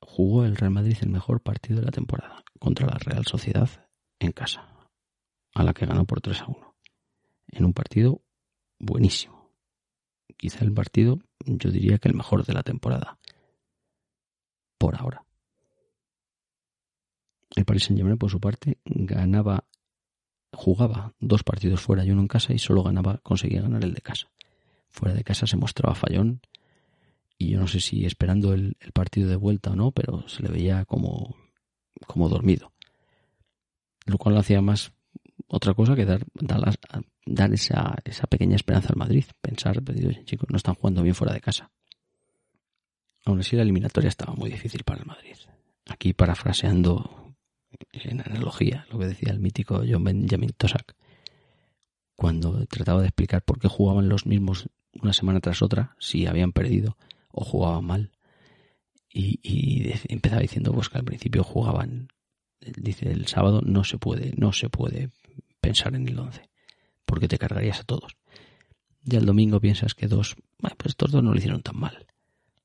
jugó 0.00 0.44
el 0.44 0.56
Real 0.56 0.72
Madrid 0.72 0.96
el 1.02 1.10
mejor 1.10 1.40
partido 1.42 1.80
de 1.80 1.86
la 1.86 1.92
temporada 1.92 2.42
contra 2.58 2.86
la 2.86 2.98
Real 2.98 3.24
Sociedad 3.26 3.68
en 4.18 4.32
casa, 4.32 4.88
a 5.54 5.62
la 5.62 5.72
que 5.72 5.86
ganó 5.86 6.04
por 6.04 6.20
3 6.20 6.42
a 6.42 6.46
1. 6.46 6.76
En 7.48 7.64
un 7.64 7.72
partido 7.72 8.22
buenísimo. 8.78 9.52
Quizá 10.36 10.64
el 10.64 10.72
partido, 10.72 11.18
yo 11.44 11.70
diría 11.70 11.98
que 11.98 12.08
el 12.08 12.14
mejor 12.14 12.44
de 12.44 12.54
la 12.54 12.62
temporada. 12.62 13.18
Por 14.78 14.96
ahora. 14.96 15.27
El 17.58 17.64
Paris 17.64 17.86
Saint-Germain, 17.86 18.18
por 18.18 18.30
su 18.30 18.38
parte, 18.38 18.78
ganaba, 18.84 19.64
jugaba 20.52 21.12
dos 21.18 21.42
partidos 21.42 21.80
fuera 21.80 22.04
y 22.04 22.12
uno 22.12 22.20
en 22.20 22.28
casa 22.28 22.52
y 22.52 22.60
solo 22.60 22.84
ganaba, 22.84 23.18
conseguía 23.24 23.62
ganar 23.62 23.82
el 23.82 23.94
de 23.94 24.00
casa. 24.00 24.28
Fuera 24.90 25.12
de 25.12 25.24
casa 25.24 25.48
se 25.48 25.56
mostraba 25.56 25.96
fallón 25.96 26.40
y 27.36 27.50
yo 27.50 27.58
no 27.58 27.66
sé 27.66 27.80
si 27.80 28.06
esperando 28.06 28.52
el, 28.52 28.76
partido 28.94 29.28
de 29.28 29.34
vuelta 29.34 29.72
o 29.72 29.74
no, 29.74 29.90
pero 29.90 30.28
se 30.28 30.44
le 30.44 30.50
veía 30.50 30.84
como, 30.84 31.34
como 32.06 32.28
dormido. 32.28 32.70
lo 34.06 34.18
cual 34.18 34.36
hacía 34.36 34.62
más 34.62 34.92
otra 35.48 35.74
cosa 35.74 35.96
que 35.96 36.04
dar, 36.04 36.24
dar, 36.34 36.78
dar 37.26 37.52
esa, 37.52 37.96
esa 38.04 38.28
pequeña 38.28 38.54
esperanza 38.54 38.90
al 38.90 38.98
Madrid. 38.98 39.24
Pensar, 39.40 39.82
pues, 39.82 40.24
chicos, 40.26 40.48
no 40.48 40.58
están 40.58 40.76
jugando 40.76 41.02
bien 41.02 41.16
fuera 41.16 41.34
de 41.34 41.40
casa. 41.40 41.72
Aún 43.24 43.40
así, 43.40 43.56
la 43.56 43.62
eliminatoria 43.62 44.06
estaba 44.06 44.34
muy 44.34 44.48
difícil 44.48 44.84
para 44.84 45.00
el 45.00 45.06
Madrid. 45.06 45.34
Aquí, 45.86 46.12
parafraseando 46.12 47.27
en 47.92 48.20
analogía 48.20 48.86
lo 48.90 48.98
que 48.98 49.06
decía 49.06 49.32
el 49.32 49.40
mítico 49.40 49.82
John 49.88 50.04
Benjamin 50.04 50.52
Tosak, 50.56 50.94
cuando 52.16 52.66
trataba 52.66 53.00
de 53.00 53.08
explicar 53.08 53.42
por 53.42 53.58
qué 53.58 53.68
jugaban 53.68 54.08
los 54.08 54.26
mismos 54.26 54.68
una 55.00 55.12
semana 55.12 55.40
tras 55.40 55.62
otra, 55.62 55.94
si 55.98 56.26
habían 56.26 56.52
perdido 56.52 56.96
o 57.30 57.44
jugaban 57.44 57.84
mal. 57.84 58.10
Y, 59.10 59.92
empezaba 60.08 60.42
diciendo 60.42 60.72
pues 60.72 60.88
que 60.88 60.98
al 60.98 61.04
principio 61.04 61.42
jugaban, 61.42 62.08
dice 62.60 63.10
el 63.10 63.26
sábado 63.26 63.62
no 63.64 63.84
se 63.84 63.98
puede, 63.98 64.32
no 64.36 64.52
se 64.52 64.68
puede 64.68 65.10
pensar 65.60 65.94
en 65.94 66.06
el 66.08 66.18
11, 66.18 66.48
porque 67.04 67.28
te 67.28 67.38
cargarías 67.38 67.80
a 67.80 67.84
todos. 67.84 68.16
Y 69.04 69.16
el 69.16 69.24
domingo 69.24 69.60
piensas 69.60 69.94
que 69.94 70.08
dos, 70.08 70.36
pues 70.58 70.90
estos 70.90 71.10
dos 71.10 71.22
no 71.22 71.32
lo 71.32 71.38
hicieron 71.38 71.62
tan 71.62 71.78
mal. 71.78 72.06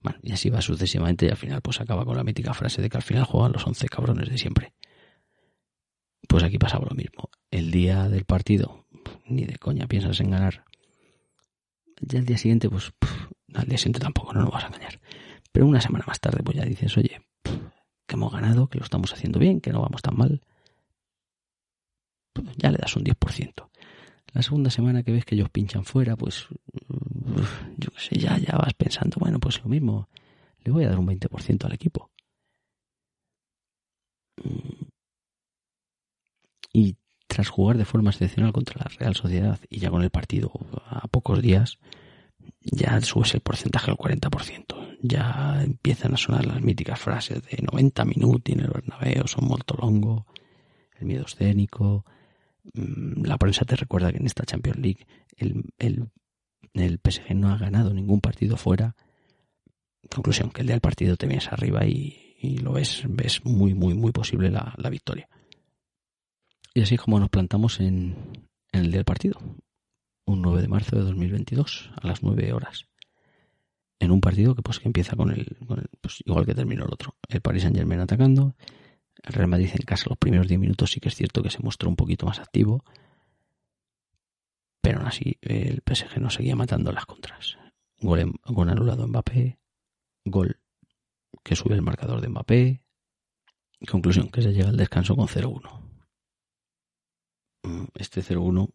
Bueno, 0.01 0.19
y 0.21 0.33
así 0.33 0.49
va 0.49 0.61
sucesivamente 0.61 1.25
y 1.25 1.29
al 1.29 1.37
final 1.37 1.61
pues 1.61 1.79
acaba 1.79 2.03
con 2.05 2.17
la 2.17 2.23
mítica 2.23 2.53
frase 2.53 2.81
de 2.81 2.89
que 2.89 2.97
al 2.97 3.03
final 3.03 3.23
juegan 3.23 3.53
los 3.53 3.65
11 3.65 3.87
cabrones 3.87 4.29
de 4.29 4.37
siempre. 4.37 4.73
Pues 6.27 6.43
aquí 6.43 6.57
pasaba 6.57 6.87
lo 6.89 6.95
mismo. 6.95 7.29
El 7.51 7.71
día 7.71 8.09
del 8.09 8.25
partido, 8.25 8.85
ni 9.25 9.45
de 9.45 9.57
coña 9.57 9.87
piensas 9.87 10.19
en 10.19 10.31
ganar. 10.31 10.65
Ya 12.01 12.19
el 12.19 12.25
día 12.25 12.37
siguiente, 12.37 12.69
pues 12.69 12.91
al 13.53 13.67
día 13.67 13.77
siguiente 13.77 13.99
tampoco, 13.99 14.33
no 14.33 14.41
nos 14.41 14.51
vas 14.51 14.63
a 14.63 14.67
engañar. 14.67 14.99
Pero 15.51 15.67
una 15.67 15.81
semana 15.81 16.05
más 16.07 16.19
tarde, 16.19 16.43
pues 16.43 16.57
ya 16.57 16.65
dices, 16.65 16.97
oye, 16.97 17.21
que 17.43 18.15
hemos 18.15 18.33
ganado, 18.33 18.67
que 18.67 18.79
lo 18.79 18.83
estamos 18.83 19.13
haciendo 19.13 19.39
bien, 19.39 19.61
que 19.61 19.71
no 19.71 19.81
vamos 19.81 20.01
tan 20.01 20.17
mal. 20.17 20.41
ya 22.57 22.71
le 22.71 22.77
das 22.77 22.95
un 22.95 23.03
10%. 23.03 23.69
La 24.33 24.41
segunda 24.41 24.71
semana 24.71 25.03
que 25.03 25.11
ves 25.11 25.25
que 25.25 25.35
ellos 25.35 25.49
pinchan 25.51 25.85
fuera, 25.85 26.15
pues 26.15 26.47
yo 27.77 27.91
qué 27.91 27.99
sé, 27.99 28.15
ya, 28.17 28.37
ya 28.39 28.57
vas 28.57 28.73
pensando, 28.73 29.17
bueno, 29.19 29.39
pues 29.39 29.61
lo 29.61 29.69
mismo, 29.69 30.09
le 30.63 30.71
voy 30.71 30.85
a 30.85 30.89
dar 30.89 30.97
un 30.97 31.07
20% 31.07 31.65
al 31.65 31.73
equipo. 31.73 32.09
Y 36.73 36.97
tras 37.27 37.49
jugar 37.49 37.77
de 37.77 37.85
forma 37.85 38.09
excepcional 38.09 38.51
contra 38.51 38.83
la 38.83 38.91
Real 38.99 39.15
Sociedad 39.15 39.59
y 39.69 39.79
ya 39.79 39.89
con 39.89 40.03
el 40.03 40.09
partido 40.09 40.51
a 40.85 41.07
pocos 41.07 41.41
días, 41.41 41.79
ya 42.61 42.99
subes 43.01 43.33
el 43.33 43.41
porcentaje 43.41 43.91
al 43.91 43.97
40%. 43.97 44.97
Ya 45.01 45.61
empiezan 45.63 46.13
a 46.13 46.17
sonar 46.17 46.45
las 46.45 46.61
míticas 46.61 46.99
frases 46.99 47.41
de 47.43 47.57
90 47.61 48.05
minutos 48.05 48.53
en 48.53 48.61
el 48.61 48.69
Bernabéu, 48.69 49.27
son 49.27 49.47
molto 49.47 49.75
longo, 49.75 50.25
el 50.99 51.05
miedo 51.05 51.25
escénico. 51.25 52.05
Mm, 52.73 53.23
la 53.25 53.37
prensa 53.37 53.65
te 53.65 53.75
recuerda 53.75 54.11
que 54.11 54.17
en 54.17 54.25
esta 54.25 54.45
Champions 54.45 54.79
League 54.79 55.05
el, 55.37 55.65
el, 55.77 56.09
el 56.73 56.99
PSG 57.03 57.35
no 57.35 57.51
ha 57.51 57.57
ganado 57.57 57.93
ningún 57.93 58.21
partido 58.21 58.57
fuera. 58.57 58.95
Conclusión, 60.13 60.51
que 60.51 60.61
el 60.61 60.67
día 60.67 60.75
del 60.75 60.81
partido 60.81 61.17
te 61.17 61.27
vienes 61.27 61.51
arriba 61.51 61.85
y, 61.85 62.35
y 62.39 62.57
lo 62.57 62.73
ves, 62.73 63.03
ves 63.07 63.43
muy, 63.45 63.73
muy, 63.73 63.93
muy 63.93 64.11
posible 64.11 64.49
la, 64.49 64.73
la 64.77 64.89
victoria. 64.89 65.27
Y 66.73 66.81
así 66.81 66.95
es 66.95 67.01
como 67.01 67.19
nos 67.19 67.29
plantamos 67.29 67.79
en, 67.79 68.47
el 68.71 68.87
día 68.87 68.97
del 68.97 69.05
partido, 69.05 69.39
un 70.25 70.41
9 70.41 70.61
de 70.63 70.67
marzo 70.67 70.95
de 70.95 71.03
2022, 71.03 71.91
a 72.01 72.07
las 72.07 72.23
9 72.23 72.51
horas. 72.51 72.87
En 73.99 74.11
un 74.11 74.19
partido 74.19 74.55
que 74.55 74.63
pues 74.63 74.79
que 74.79 74.87
empieza 74.87 75.15
con 75.15 75.29
el, 75.29 75.55
pues, 76.01 76.23
igual 76.25 76.45
que 76.45 76.55
terminó 76.55 76.85
el 76.85 76.91
otro. 76.91 77.15
El 77.29 77.41
Paris 77.41 77.61
Saint 77.61 77.77
Germain 77.77 77.99
atacando, 77.99 78.55
el 79.21 79.33
Real 79.33 79.47
Madrid 79.47 79.69
en 79.71 79.85
casa 79.85 80.09
los 80.09 80.17
primeros 80.17 80.47
10 80.47 80.59
minutos 80.59 80.91
sí 80.91 80.99
que 80.99 81.09
es 81.09 81.15
cierto 81.15 81.43
que 81.43 81.51
se 81.51 81.61
mostró 81.61 81.89
un 81.89 81.95
poquito 81.95 82.25
más 82.25 82.39
activo, 82.39 82.83
pero 84.81 84.97
aún 84.97 85.07
así 85.07 85.37
el 85.41 85.83
PSG 85.85 86.19
no 86.19 86.31
seguía 86.31 86.55
matando 86.55 86.91
las 86.91 87.05
contras. 87.05 87.57
Gol, 87.99 88.19
en, 88.19 88.33
gol 88.45 88.69
anulado 88.69 89.07
Mbappé, 89.07 89.59
gol 90.25 90.59
que 91.43 91.55
sube 91.55 91.75
el 91.75 91.83
marcador 91.83 92.19
de 92.19 92.29
Mbappé, 92.29 92.81
conclusión 93.87 94.29
que 94.29 94.41
se 94.41 94.53
llega 94.53 94.69
al 94.69 94.77
descanso 94.77 95.15
con 95.15 95.27
0-1 95.27 95.82
este 97.95 98.21
0-1 98.21 98.69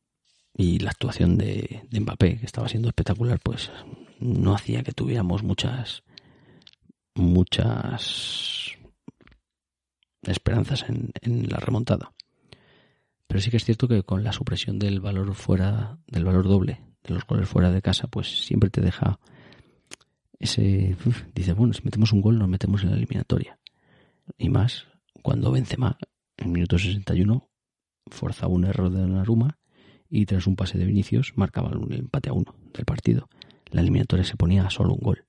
y 0.54 0.78
la 0.78 0.90
actuación 0.90 1.36
de, 1.36 1.82
de, 1.88 2.00
Mbappé, 2.00 2.38
que 2.38 2.46
estaba 2.46 2.68
siendo 2.68 2.88
espectacular, 2.88 3.38
pues 3.40 3.70
no 4.18 4.54
hacía 4.54 4.82
que 4.82 4.92
tuviéramos 4.92 5.42
muchas 5.42 6.02
muchas 7.18 8.72
esperanzas 10.22 10.86
en, 10.88 11.48
la 11.48 11.58
remontada. 11.58 12.12
Pero 13.26 13.40
sí 13.40 13.50
que 13.50 13.58
es 13.58 13.64
cierto 13.64 13.88
que 13.88 14.02
con 14.02 14.24
la 14.24 14.32
supresión 14.32 14.78
del 14.78 15.00
valor 15.00 15.34
fuera, 15.34 15.98
del 16.06 16.24
valor 16.24 16.48
doble, 16.48 16.80
de 17.02 17.14
los 17.14 17.26
goles 17.26 17.48
fuera 17.48 17.70
de 17.70 17.82
casa, 17.82 18.08
pues 18.08 18.46
siempre 18.46 18.70
te 18.70 18.80
deja 18.80 19.18
ese 20.38 20.96
dice, 21.34 21.52
bueno, 21.52 21.72
si 21.74 21.82
metemos 21.82 22.12
un 22.12 22.20
gol 22.20 22.38
nos 22.38 22.48
metemos 22.48 22.82
en 22.82 22.90
la 22.90 22.96
eliminatoria. 22.96 23.58
Y 24.38 24.48
más 24.48 24.86
cuando 25.22 25.50
Benzema 25.50 25.98
en 26.36 26.52
minuto 26.52 26.78
61 26.78 27.47
forzaba 28.10 28.52
un 28.52 28.64
error 28.64 28.90
de 28.90 29.06
Naruma 29.06 29.58
y 30.10 30.26
tras 30.26 30.46
un 30.46 30.56
pase 30.56 30.78
de 30.78 30.86
Vinicius 30.86 31.32
marcaba 31.36 31.70
un 31.70 31.92
empate 31.92 32.30
a 32.30 32.32
uno 32.32 32.54
del 32.72 32.84
partido. 32.84 33.28
La 33.70 33.82
eliminatoria 33.82 34.24
se 34.24 34.36
ponía 34.36 34.66
a 34.66 34.70
solo 34.70 34.94
un 34.94 35.00
gol. 35.00 35.26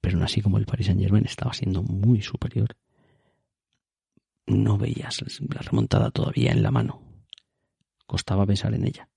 Pero 0.00 0.18
no 0.18 0.24
así 0.24 0.42
como 0.42 0.58
el 0.58 0.66
Paris 0.66 0.86
Saint 0.86 1.00
Germain 1.00 1.24
estaba 1.24 1.54
siendo 1.54 1.82
muy 1.82 2.20
superior, 2.20 2.76
no 4.46 4.76
veías 4.76 5.24
la 5.40 5.62
remontada 5.62 6.10
todavía 6.10 6.52
en 6.52 6.62
la 6.62 6.70
mano. 6.70 7.02
Costaba 8.06 8.44
pensar 8.44 8.74
en 8.74 8.86
ella. 8.86 9.08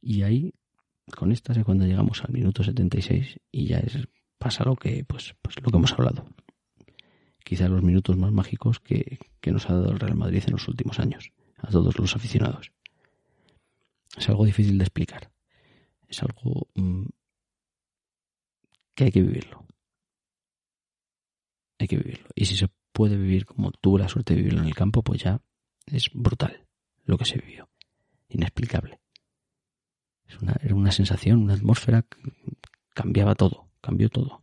Y 0.00 0.22
ahí, 0.22 0.52
con 1.16 1.30
esta 1.30 1.52
es 1.52 1.64
cuando 1.64 1.86
llegamos 1.86 2.24
al 2.24 2.32
minuto 2.32 2.64
76 2.64 3.38
y 3.52 3.66
ya 3.66 3.78
es, 3.78 4.08
pasa 4.38 4.64
lo 4.64 4.74
que, 4.74 5.04
pues, 5.04 5.36
pues 5.40 5.54
lo 5.62 5.70
que 5.70 5.76
hemos 5.76 5.92
hablado. 5.92 6.26
Quizá 7.44 7.68
los 7.68 7.82
minutos 7.84 8.16
más 8.16 8.32
mágicos 8.32 8.80
que, 8.80 9.18
que 9.40 9.52
nos 9.52 9.70
ha 9.70 9.74
dado 9.74 9.92
el 9.92 10.00
Real 10.00 10.16
Madrid 10.16 10.42
en 10.46 10.52
los 10.52 10.66
últimos 10.66 10.98
años 10.98 11.32
a 11.58 11.70
todos 11.70 11.98
los 11.98 12.14
aficionados. 12.14 12.72
Es 14.16 14.28
algo 14.28 14.44
difícil 14.44 14.78
de 14.78 14.84
explicar. 14.84 15.30
Es 16.08 16.22
algo 16.22 16.68
mmm, 16.74 17.06
que 18.94 19.04
hay 19.04 19.12
que 19.12 19.22
vivirlo. 19.22 19.66
Hay 21.78 21.86
que 21.86 21.96
vivirlo. 21.96 22.28
Y 22.34 22.46
si 22.46 22.56
se 22.56 22.68
puede 22.92 23.16
vivir 23.16 23.46
como 23.46 23.70
tuve 23.70 24.00
la 24.00 24.08
suerte 24.08 24.34
de 24.34 24.40
vivirlo 24.40 24.60
en 24.60 24.66
el 24.66 24.74
campo, 24.74 25.02
pues 25.02 25.22
ya 25.22 25.40
es 25.86 26.10
brutal 26.12 26.66
lo 27.04 27.16
que 27.16 27.24
se 27.24 27.38
vivió. 27.38 27.68
Inexplicable. 28.28 29.00
Es 30.26 30.36
una, 30.40 30.56
era 30.60 30.74
una 30.74 30.92
sensación, 30.92 31.42
una 31.42 31.54
atmósfera 31.54 32.02
que 32.02 32.18
cambiaba 32.92 33.34
todo, 33.34 33.70
cambió 33.80 34.08
todo. 34.08 34.40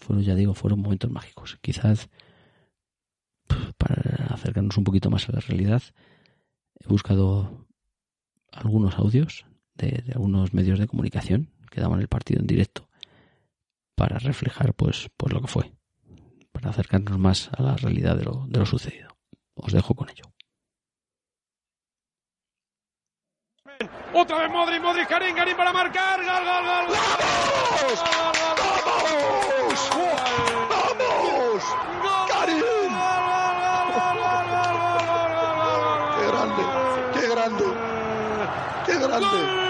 Fueron, 0.00 0.24
ya 0.24 0.34
digo, 0.34 0.54
fueron 0.54 0.80
momentos 0.80 1.10
mágicos. 1.10 1.58
Quizás 1.60 2.08
acercarnos 4.42 4.76
un 4.76 4.84
poquito 4.84 5.10
más 5.10 5.28
a 5.28 5.32
la 5.32 5.40
realidad, 5.40 5.82
he 6.80 6.88
buscado 6.88 7.66
algunos 8.50 8.98
audios 8.98 9.46
de, 9.74 10.02
algunos 10.14 10.52
medios 10.52 10.78
de 10.78 10.86
comunicación 10.86 11.50
que 11.70 11.80
daban 11.80 12.00
el 12.00 12.08
partido 12.08 12.40
en 12.40 12.46
directo 12.46 12.88
para 13.94 14.18
reflejar 14.18 14.74
pues, 14.74 15.08
pues 15.16 15.32
lo 15.32 15.40
que 15.40 15.46
fue, 15.46 15.72
para 16.50 16.70
acercarnos 16.70 17.18
más 17.18 17.50
a 17.56 17.62
la 17.62 17.76
realidad 17.76 18.16
de 18.16 18.24
lo, 18.24 18.44
de 18.48 18.58
lo 18.58 18.66
sucedido. 18.66 19.16
Os 19.54 19.72
dejo 19.72 19.94
con 19.94 20.10
ello. 20.10 20.24
Otra 24.14 24.38
vez 24.40 24.50
Modric, 24.50 24.82
Modric, 24.82 25.08
Karim, 25.08 25.34
Karim 25.34 25.56
para 25.56 25.72
marcar. 25.72 26.20
Gol, 26.20 26.44
gol, 26.44 26.64
gol. 26.64 26.96
¡Vamos! 27.78 28.04
¡Vamos! 28.58 28.81
¡Qué 39.22 39.28
grande! 39.28 39.62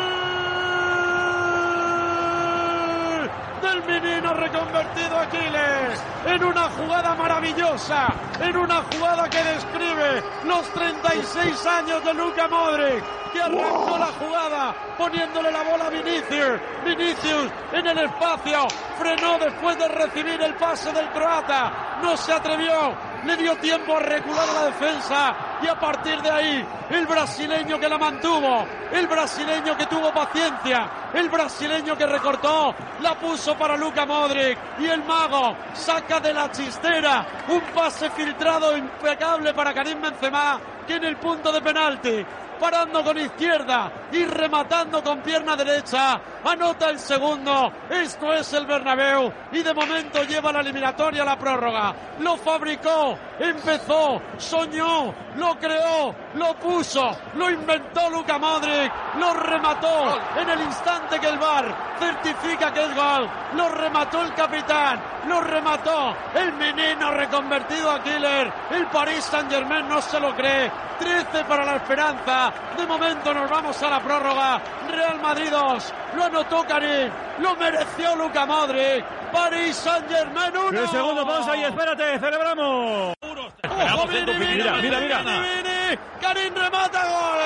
del 3.62 3.84
menino 3.84 4.34
reconvertido 4.34 5.18
Aquiles. 5.18 6.02
En 6.26 6.44
una 6.44 6.68
jugada 6.70 7.14
maravillosa, 7.14 8.08
en 8.40 8.56
una 8.56 8.82
jugada 8.82 9.28
que 9.28 9.42
describe 9.42 10.22
los 10.44 10.68
36 10.72 11.66
años 11.66 12.04
de 12.04 12.14
Luca 12.14 12.48
Modric, 12.48 13.04
que 13.32 13.40
arrancó 13.40 13.96
la 13.98 14.06
jugada 14.06 14.74
poniéndole 14.98 15.50
la 15.50 15.62
bola 15.62 15.86
a 15.86 15.90
Vinicius. 15.90 16.60
Vinicius 16.84 17.50
en 17.72 17.86
el 17.86 17.98
espacio 17.98 18.66
frenó 18.98 19.38
después 19.38 19.78
de 19.78 19.88
recibir 19.88 20.42
el 20.42 20.54
pase 20.54 20.92
del 20.92 21.08
croata, 21.10 21.98
no 22.02 22.16
se 22.16 22.32
atrevió, 22.32 22.94
le 23.24 23.36
dio 23.36 23.56
tiempo 23.56 23.96
a 23.96 24.00
recular 24.00 24.48
a 24.48 24.52
la 24.52 24.64
defensa 24.66 25.51
y 25.62 25.68
a 25.68 25.78
partir 25.78 26.20
de 26.20 26.30
ahí 26.30 26.66
el 26.90 27.06
brasileño 27.06 27.78
que 27.78 27.88
la 27.88 27.98
mantuvo, 27.98 28.66
el 28.90 29.06
brasileño 29.06 29.76
que 29.76 29.86
tuvo 29.86 30.12
paciencia, 30.12 30.88
el 31.14 31.28
brasileño 31.28 31.96
que 31.96 32.06
recortó, 32.06 32.74
la 33.00 33.14
puso 33.14 33.56
para 33.56 33.76
Luca 33.76 34.04
Modric 34.04 34.58
y 34.80 34.86
el 34.86 35.04
mago 35.04 35.56
saca 35.74 36.20
de 36.20 36.32
la 36.32 36.50
chistera 36.50 37.26
un 37.48 37.60
pase 37.74 38.10
filtrado 38.10 38.76
impecable 38.76 39.54
para 39.54 39.72
Karim 39.72 40.00
Benzema 40.00 40.60
que 40.86 40.96
en 40.96 41.04
el 41.04 41.16
punto 41.16 41.52
de 41.52 41.60
penalti 41.60 42.26
parando 42.62 43.02
con 43.02 43.18
izquierda 43.18 43.90
y 44.12 44.24
rematando 44.24 45.02
con 45.02 45.20
pierna 45.20 45.56
derecha. 45.56 46.20
Anota 46.44 46.90
el 46.90 46.98
segundo. 46.98 47.72
Esto 47.88 48.32
es 48.32 48.52
el 48.52 48.66
Bernabéu 48.66 49.32
y 49.52 49.62
de 49.62 49.72
momento 49.72 50.24
lleva 50.24 50.52
la 50.52 50.60
eliminatoria 50.60 51.22
a 51.22 51.26
la 51.26 51.38
prórroga. 51.38 51.94
Lo 52.18 52.36
fabricó, 52.36 53.16
empezó, 53.38 54.20
soñó, 54.38 55.14
lo 55.36 55.58
creó, 55.58 56.14
lo 56.34 56.54
puso, 56.54 57.16
lo 57.34 57.50
inventó 57.50 58.10
Luca 58.10 58.38
Modric, 58.38 58.92
lo 59.18 59.34
remató 59.34 60.18
en 60.36 60.48
el 60.48 60.60
instante 60.62 61.20
que 61.20 61.28
el 61.28 61.38
VAR 61.38 61.92
certifica 61.98 62.72
que 62.72 62.84
es 62.84 62.94
gol. 62.94 63.28
Lo 63.54 63.68
remató 63.68 64.22
el 64.22 64.34
capitán, 64.34 65.00
lo 65.28 65.40
remató 65.40 66.14
el 66.34 66.52
menino 66.54 67.10
reconvertido 67.12 67.90
a 67.90 68.02
killer. 68.02 68.52
El 68.70 68.86
Paris 68.86 69.24
Saint-Germain 69.24 69.88
no 69.88 70.00
se 70.02 70.18
lo 70.18 70.34
cree. 70.34 70.70
13 70.98 71.44
para 71.44 71.64
la 71.64 71.76
esperanza. 71.76 72.52
De 72.76 72.86
momento 72.86 73.34
nos 73.34 73.50
vamos 73.50 73.82
a 73.82 73.90
la 73.90 74.00
prórroga. 74.00 74.60
Real 74.88 75.20
Madrid 75.20 75.50
2. 75.50 75.94
Lo 76.16 76.28
anotó 76.32 76.64
Karim. 76.66 77.10
Lo 77.40 77.54
mereció 77.56 78.16
Luca 78.16 78.46
Modric. 78.46 79.04
París 79.32 79.76
Saint 79.76 80.08
Germain 80.08 80.56
1. 80.56 80.80
El 80.80 80.88
segundo 80.88 81.26
pausa 81.26 81.56
y 81.56 81.64
espérate, 81.64 82.18
celebramos. 82.18 83.14
Ojo, 83.22 84.06
Vini, 84.08 84.32
Vini, 84.32 84.54
Mira, 84.54 84.72
mira, 84.76 85.00
mira. 85.00 85.18
Vini, 85.18 85.40
Vini. 85.40 85.98
Karim 86.20 86.54
remata 86.54 87.04
gol. 87.06 87.38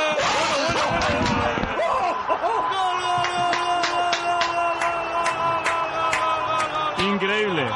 Gol, 1.77 2.15
gol, 6.99 7.07
Increíble. 7.07 7.67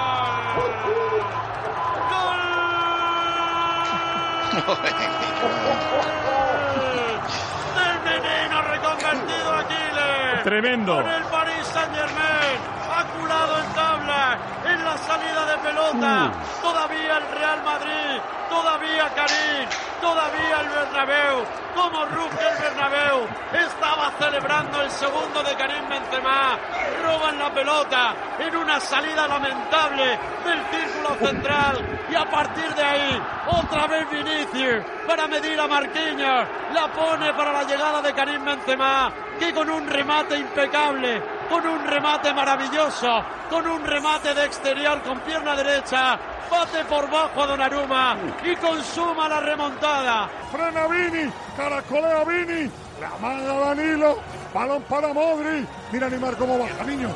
Del 7.76 8.00
menino 8.04 8.62
reconvertido 8.62 9.52
a 9.52 9.60
Aquiles. 9.60 10.44
Tremendo. 10.60 10.94
Con 10.94 11.08
el 11.08 11.24
Paris 11.24 11.66
Saint 11.72 11.94
Germain. 11.94 12.60
Aculado 12.94 13.60
en 13.60 13.72
tabla. 13.72 14.38
En 14.66 14.84
la 14.84 14.98
salida 14.98 15.46
de 15.46 15.56
pelota. 15.56 16.32
Todavía 16.60 17.16
el 17.16 17.38
Real 17.38 17.62
Madrid. 17.64 18.20
Todavía 18.50 19.08
Karim. 19.14 19.68
Todavía 20.02 20.60
el 20.60 20.68
Bernabéu. 20.68 21.44
Como 21.74 22.04
ruge 22.04 22.44
el 22.46 22.58
Bernabéu. 22.62 23.26
Estaba 23.54 24.12
celebrando 24.18 24.82
el 24.82 24.90
segundo 24.90 25.42
de 25.42 25.54
Karim 25.56 25.88
Benzema. 25.88 26.58
Roban 27.04 27.38
la 27.38 27.54
pelota 27.54 28.14
en 28.38 28.56
una 28.56 28.80
salida 28.80 29.26
lamentable 29.28 30.18
del 30.44 30.60
círculo 30.70 31.14
central. 31.26 32.00
Y 32.10 32.14
a 32.14 32.26
partir 32.26 32.74
de 32.74 32.82
ahí, 32.84 33.22
otra 33.46 33.86
vez 33.86 34.10
Vinicius 34.10 34.84
para 35.06 35.26
medir 35.26 35.58
a 35.58 35.66
Marquinhos. 35.66 36.48
La 36.74 36.86
pone 36.92 37.32
para 37.32 37.50
la 37.50 37.64
llegada 37.64 38.02
de 38.02 38.12
Karim 38.12 38.44
Benzema. 38.44 39.10
Que 39.40 39.54
con 39.54 39.70
un 39.70 39.86
remate 39.88 40.36
impecable, 40.38 41.22
con 41.48 41.66
un 41.66 41.86
remate 41.86 42.34
maravilloso, 42.34 43.24
con 43.48 43.66
un 43.66 43.82
remate 43.82 44.34
de 44.34 44.44
exterior 44.44 45.00
con 45.00 45.18
pierna 45.20 45.56
derecha, 45.56 46.18
bate 46.50 46.84
por 46.84 47.10
bajo 47.10 47.42
a 47.42 47.46
Donnarumma 47.46 48.18
y 48.44 48.54
consuma 48.56 49.30
la 49.30 49.40
remontada. 49.40 50.28
Frena 50.52 50.86
Vini, 50.88 51.32
caracolea 51.56 52.22
Vini, 52.24 52.70
la 53.00 53.08
manda 53.18 53.54
Danilo, 53.60 54.18
balón 54.52 54.82
para 54.82 55.08
Modri. 55.14 55.66
Mira 55.90 56.10
Neymar 56.10 56.36
cómo 56.36 56.58
baja, 56.58 56.84
niño. 56.84 57.08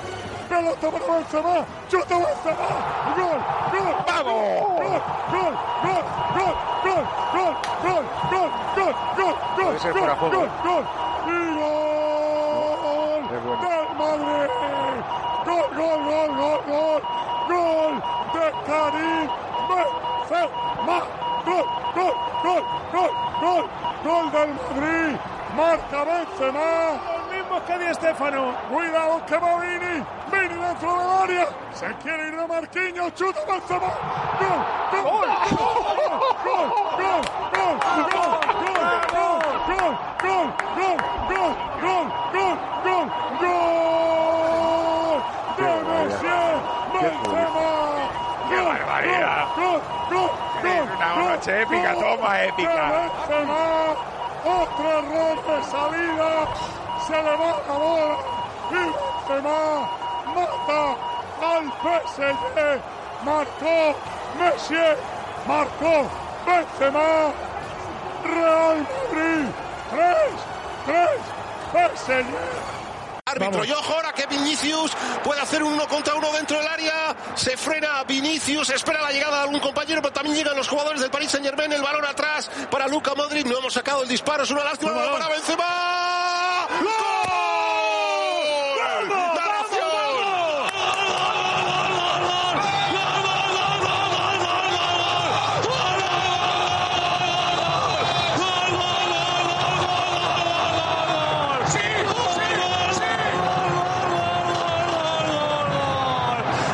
Pelota 0.49 0.91
para 0.91 1.19
Benzema, 1.19 1.67
chuta 1.91 2.17
Benzema, 2.17 3.15
gol, 3.17 3.41
gol, 3.71 3.95
vamos, 4.07 4.61
gol, 4.81 5.03
gol, 5.31 5.55
gol, 5.85 6.05
gol, 6.33 6.57
gol, 6.85 7.05
gol, 7.35 7.57
gol, 7.85 8.05
gol, 8.25 8.45
gol, 8.77 8.95
gol, 9.15 9.37
gol, 9.57 9.77
gol, 9.77 9.79
juego. 9.79 10.31
gol, 10.31 10.49
gol, 10.65 10.85
y 11.27 11.55
gol 11.55 11.94
Madrid, 13.99 14.51
gol, 15.45 15.69
gol, 15.77 16.01
gol, 16.05 16.31
gol, 16.35 16.61
gol, 16.67 17.03
gol 17.49 18.03
de 18.35 18.47
Karim 18.67 19.29
Benzema, 19.69 20.99
gol, 21.45 21.67
gol, 21.95 22.15
gol, 22.43 22.63
gol, 22.93 23.11
gol, 23.41 23.65
gol 24.03 24.33
del 24.33 24.51
Madrid, 24.55 25.19
marca 25.57 26.05
Benzema. 26.05 26.71
Los 27.15 27.25
mismos 27.31 27.63
que 27.63 27.79
Di 27.79 27.95
Stéfano. 27.95 28.55
Cuidado 28.71 29.27
que 29.27 29.37
va 29.37 29.59
Vini, 29.61 30.05
Vini 30.33 30.55
dentro 30.55 30.91
del 30.99 31.11
área, 31.23 31.47
se 31.73 31.95
quiere 32.03 32.29
ir 32.29 32.37
de 32.37 32.47
Marquinhos, 32.47 33.15
chuta 33.15 33.41
Benzema, 33.47 33.93
gol, 34.41 34.61
gol, 34.91 35.05
gol, 35.05 35.97
gol, 35.97 36.04
gol, 51.13 51.13
Es 51.13 51.17
una 51.17 51.25
gol, 51.25 51.37
noche 51.37 51.63
épica, 51.63 51.95
toma 51.95 52.45
épica. 52.45 53.11
Benzema, 53.29 53.95
otro 54.45 54.99
error 54.99 55.37
de 55.47 55.65
salida, 55.71 56.31
se 57.07 57.13
le 57.13 57.37
va 57.37 57.63
la 57.69 57.75
bola 57.75 58.17
y 58.71 58.75
Benzema 58.75 60.05
mata 60.35 60.97
al 61.43 61.65
PSG, 61.83 62.57
marcó 63.25 63.95
Messi, 64.39 64.75
marcó 65.47 66.11
Benzema, 66.47 67.33
Real 68.25 68.79
Madrid, 68.79 69.47
3, 69.91 70.17
3, 70.87 71.97
PSG. 71.97 72.25
Árbitro, 73.27 73.65
y 73.65 73.73
ojo 73.73 73.93
ahora 73.95 74.13
que 74.13 74.27
Vinicius 74.27 74.93
puede 75.25 75.41
hacer 75.41 75.63
un 75.63 75.73
uno 75.73 75.87
contra 75.89 76.15
uno 76.15 76.31
dentro 76.33 76.59
del 76.59 76.67
área. 76.69 77.14
Se 77.37 77.57
frena 77.57 78.03
Vinicius, 78.05 78.71
espera 78.71 79.03
la 79.03 79.11
llegada 79.11 79.39
de 79.39 79.43
algún 79.45 79.61
compañero, 79.61 80.01
pero 80.01 80.15
también 80.15 80.37
llegan 80.37 80.57
los 80.57 80.69
jugadores 80.69 81.01
del 81.01 81.11
Paris 81.11 81.31
Saint 81.31 81.45
Germain. 81.45 81.73
El 81.73 81.83
balón 81.83 82.05
atrás 82.05 82.51
para 82.71 82.87
Luca 82.89 83.15
Modric. 83.15 83.47
No 83.47 83.59
hemos 83.59 83.73
sacado 83.75 84.03
el 84.03 84.09
disparo, 84.09 84.45
es 84.45 84.51
una 84.51 84.65
lástima. 84.65 84.93
Para 84.95 85.29
Benzema. 85.29 85.65
¡Gol! 86.81 86.89
¡De 89.09 89.15
la 89.15 89.35
nación! 89.35 89.85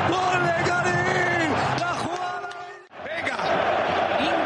¡Gol 0.09 0.43
de 0.45 0.55
Karim! 0.69 1.51
¡La 1.79 1.93
jugada! 2.03 2.49
Venga, 3.05 3.37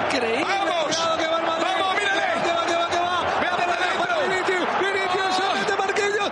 ¡Increíble! 0.06 0.44
Vamos. 0.44 0.84
Cuidado 0.84 1.16
que 1.18 1.26
va 1.26 1.36
el 1.38 1.46
Madrid. 1.46 1.66
Vamos, 1.78 1.94
mírale. 1.96 2.22
Que 2.44 2.52
va, 2.52 2.66
que 2.66 2.76
va, 2.76 2.88
que 2.88 2.98
va. 2.98 3.16
Mira 3.40 3.52
por 3.56 3.66
Para 3.66 4.14
dentro. 4.16 4.28
Vinicius, 4.28 4.68
Vinicius, 4.80 5.34
solamente 5.36 5.76
Marquinhos. 5.76 6.30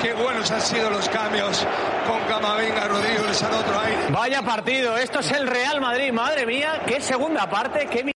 Qué 0.00 0.14
buenos 0.14 0.50
han 0.50 0.60
sido 0.62 0.88
los 0.90 1.08
cambios 1.08 1.66
con 2.06 2.20
Camavinga, 2.28 2.86
Rodrigo, 2.88 3.26
les 3.26 3.42
han 3.42 3.50
dado 3.50 3.62
otro 3.64 3.80
aire. 3.80 4.06
Vaya 4.10 4.37
partido, 4.48 4.96
esto 4.96 5.18
es 5.20 5.30
el 5.32 5.46
Real 5.46 5.78
Madrid, 5.78 6.10
madre 6.10 6.46
mía, 6.46 6.82
qué 6.86 7.02
segunda 7.02 7.50
parte, 7.50 7.86
qué... 7.92 8.10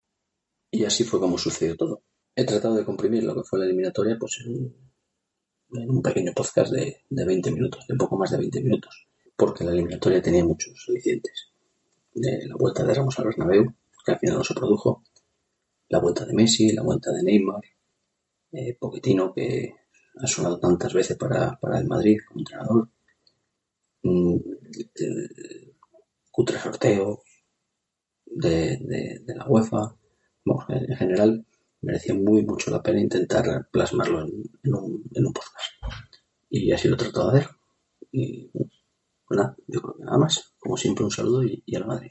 Y 0.71 0.85
así 0.85 1.03
fue 1.03 1.19
como 1.19 1.37
sucedió 1.37 1.77
todo. 1.77 2.05
He 2.37 2.45
tratado 2.45 2.77
de 2.77 2.85
comprimir 2.85 3.25
lo 3.25 3.35
que 3.35 3.43
fue 3.43 3.59
la 3.59 3.64
eliminatoria 3.64 4.16
pues 4.16 4.38
en, 4.47 4.73
en 5.73 5.90
un 5.90 6.01
pequeño 6.01 6.31
podcast 6.33 6.71
de, 6.71 7.03
de 7.11 7.25
20 7.25 7.51
minutos, 7.51 7.85
de 7.88 7.97
poco 7.97 8.16
más 8.16 8.31
de 8.31 8.38
20 8.38 8.62
minutos, 8.62 9.09
porque 9.37 9.64
la 9.64 9.73
eliminatoria 9.73 10.23
tenía 10.23 10.45
muchos 10.45 10.73
alicientes. 10.88 11.49
De 12.14 12.47
la 12.47 12.55
vuelta 12.55 12.85
de 12.85 12.95
Ramos 12.95 13.19
al 13.19 13.25
Bernabéu, 13.25 13.75
que 14.07 14.12
al 14.12 14.19
final 14.21 14.37
no 14.37 14.45
se 14.45 14.55
produjo, 14.55 15.03
la 15.88 15.99
vuelta 15.99 16.25
de 16.27 16.33
Messi, 16.33 16.71
la 16.71 16.83
vuelta 16.85 17.11
de 17.11 17.25
Neymar, 17.25 17.64
eh, 18.53 18.79
que 19.35 19.75
ha 20.16 20.27
sonado 20.29 20.61
tantas 20.61 20.95
veces 20.95 21.16
para, 21.16 21.59
el 21.77 21.88
Madrid 21.88 22.19
como 22.29 22.43
entrenador, 22.43 22.88
mm, 24.05 24.37
el 24.95 25.69
cutre 26.40 26.59
sorteo 26.59 27.22
de, 28.24 28.79
de, 29.26 29.35
la 29.35 29.46
UEFA, 29.46 29.94
Vamos, 30.42 30.64
en 30.70 30.96
general 30.96 31.44
merecía 31.83 32.14
muy 32.14 32.46
mucho 32.46 32.70
la 32.70 32.83
pena 32.83 32.98
intentar 32.98 33.68
plasmarlo 33.70 34.22
en, 34.22 34.74
un, 34.74 35.05
en 35.14 35.24
podcast. 35.35 35.72
Y 36.48 36.72
así 36.72 36.88
lo 36.88 36.94
he 36.94 36.98
de 36.98 37.38
hacer. 37.38 37.50
Y 38.11 38.50
nada, 39.29 39.55
yo 39.66 39.83
creo 39.83 39.96
que 39.96 40.05
nada 40.05 40.16
más. 40.16 40.55
Como 40.59 40.79
siempre, 40.79 41.05
un 41.05 41.11
saludo 41.11 41.44
y, 41.44 41.62
y 41.66 41.76
a 41.76 41.81
la 41.81 41.87
Madrid. 41.87 42.11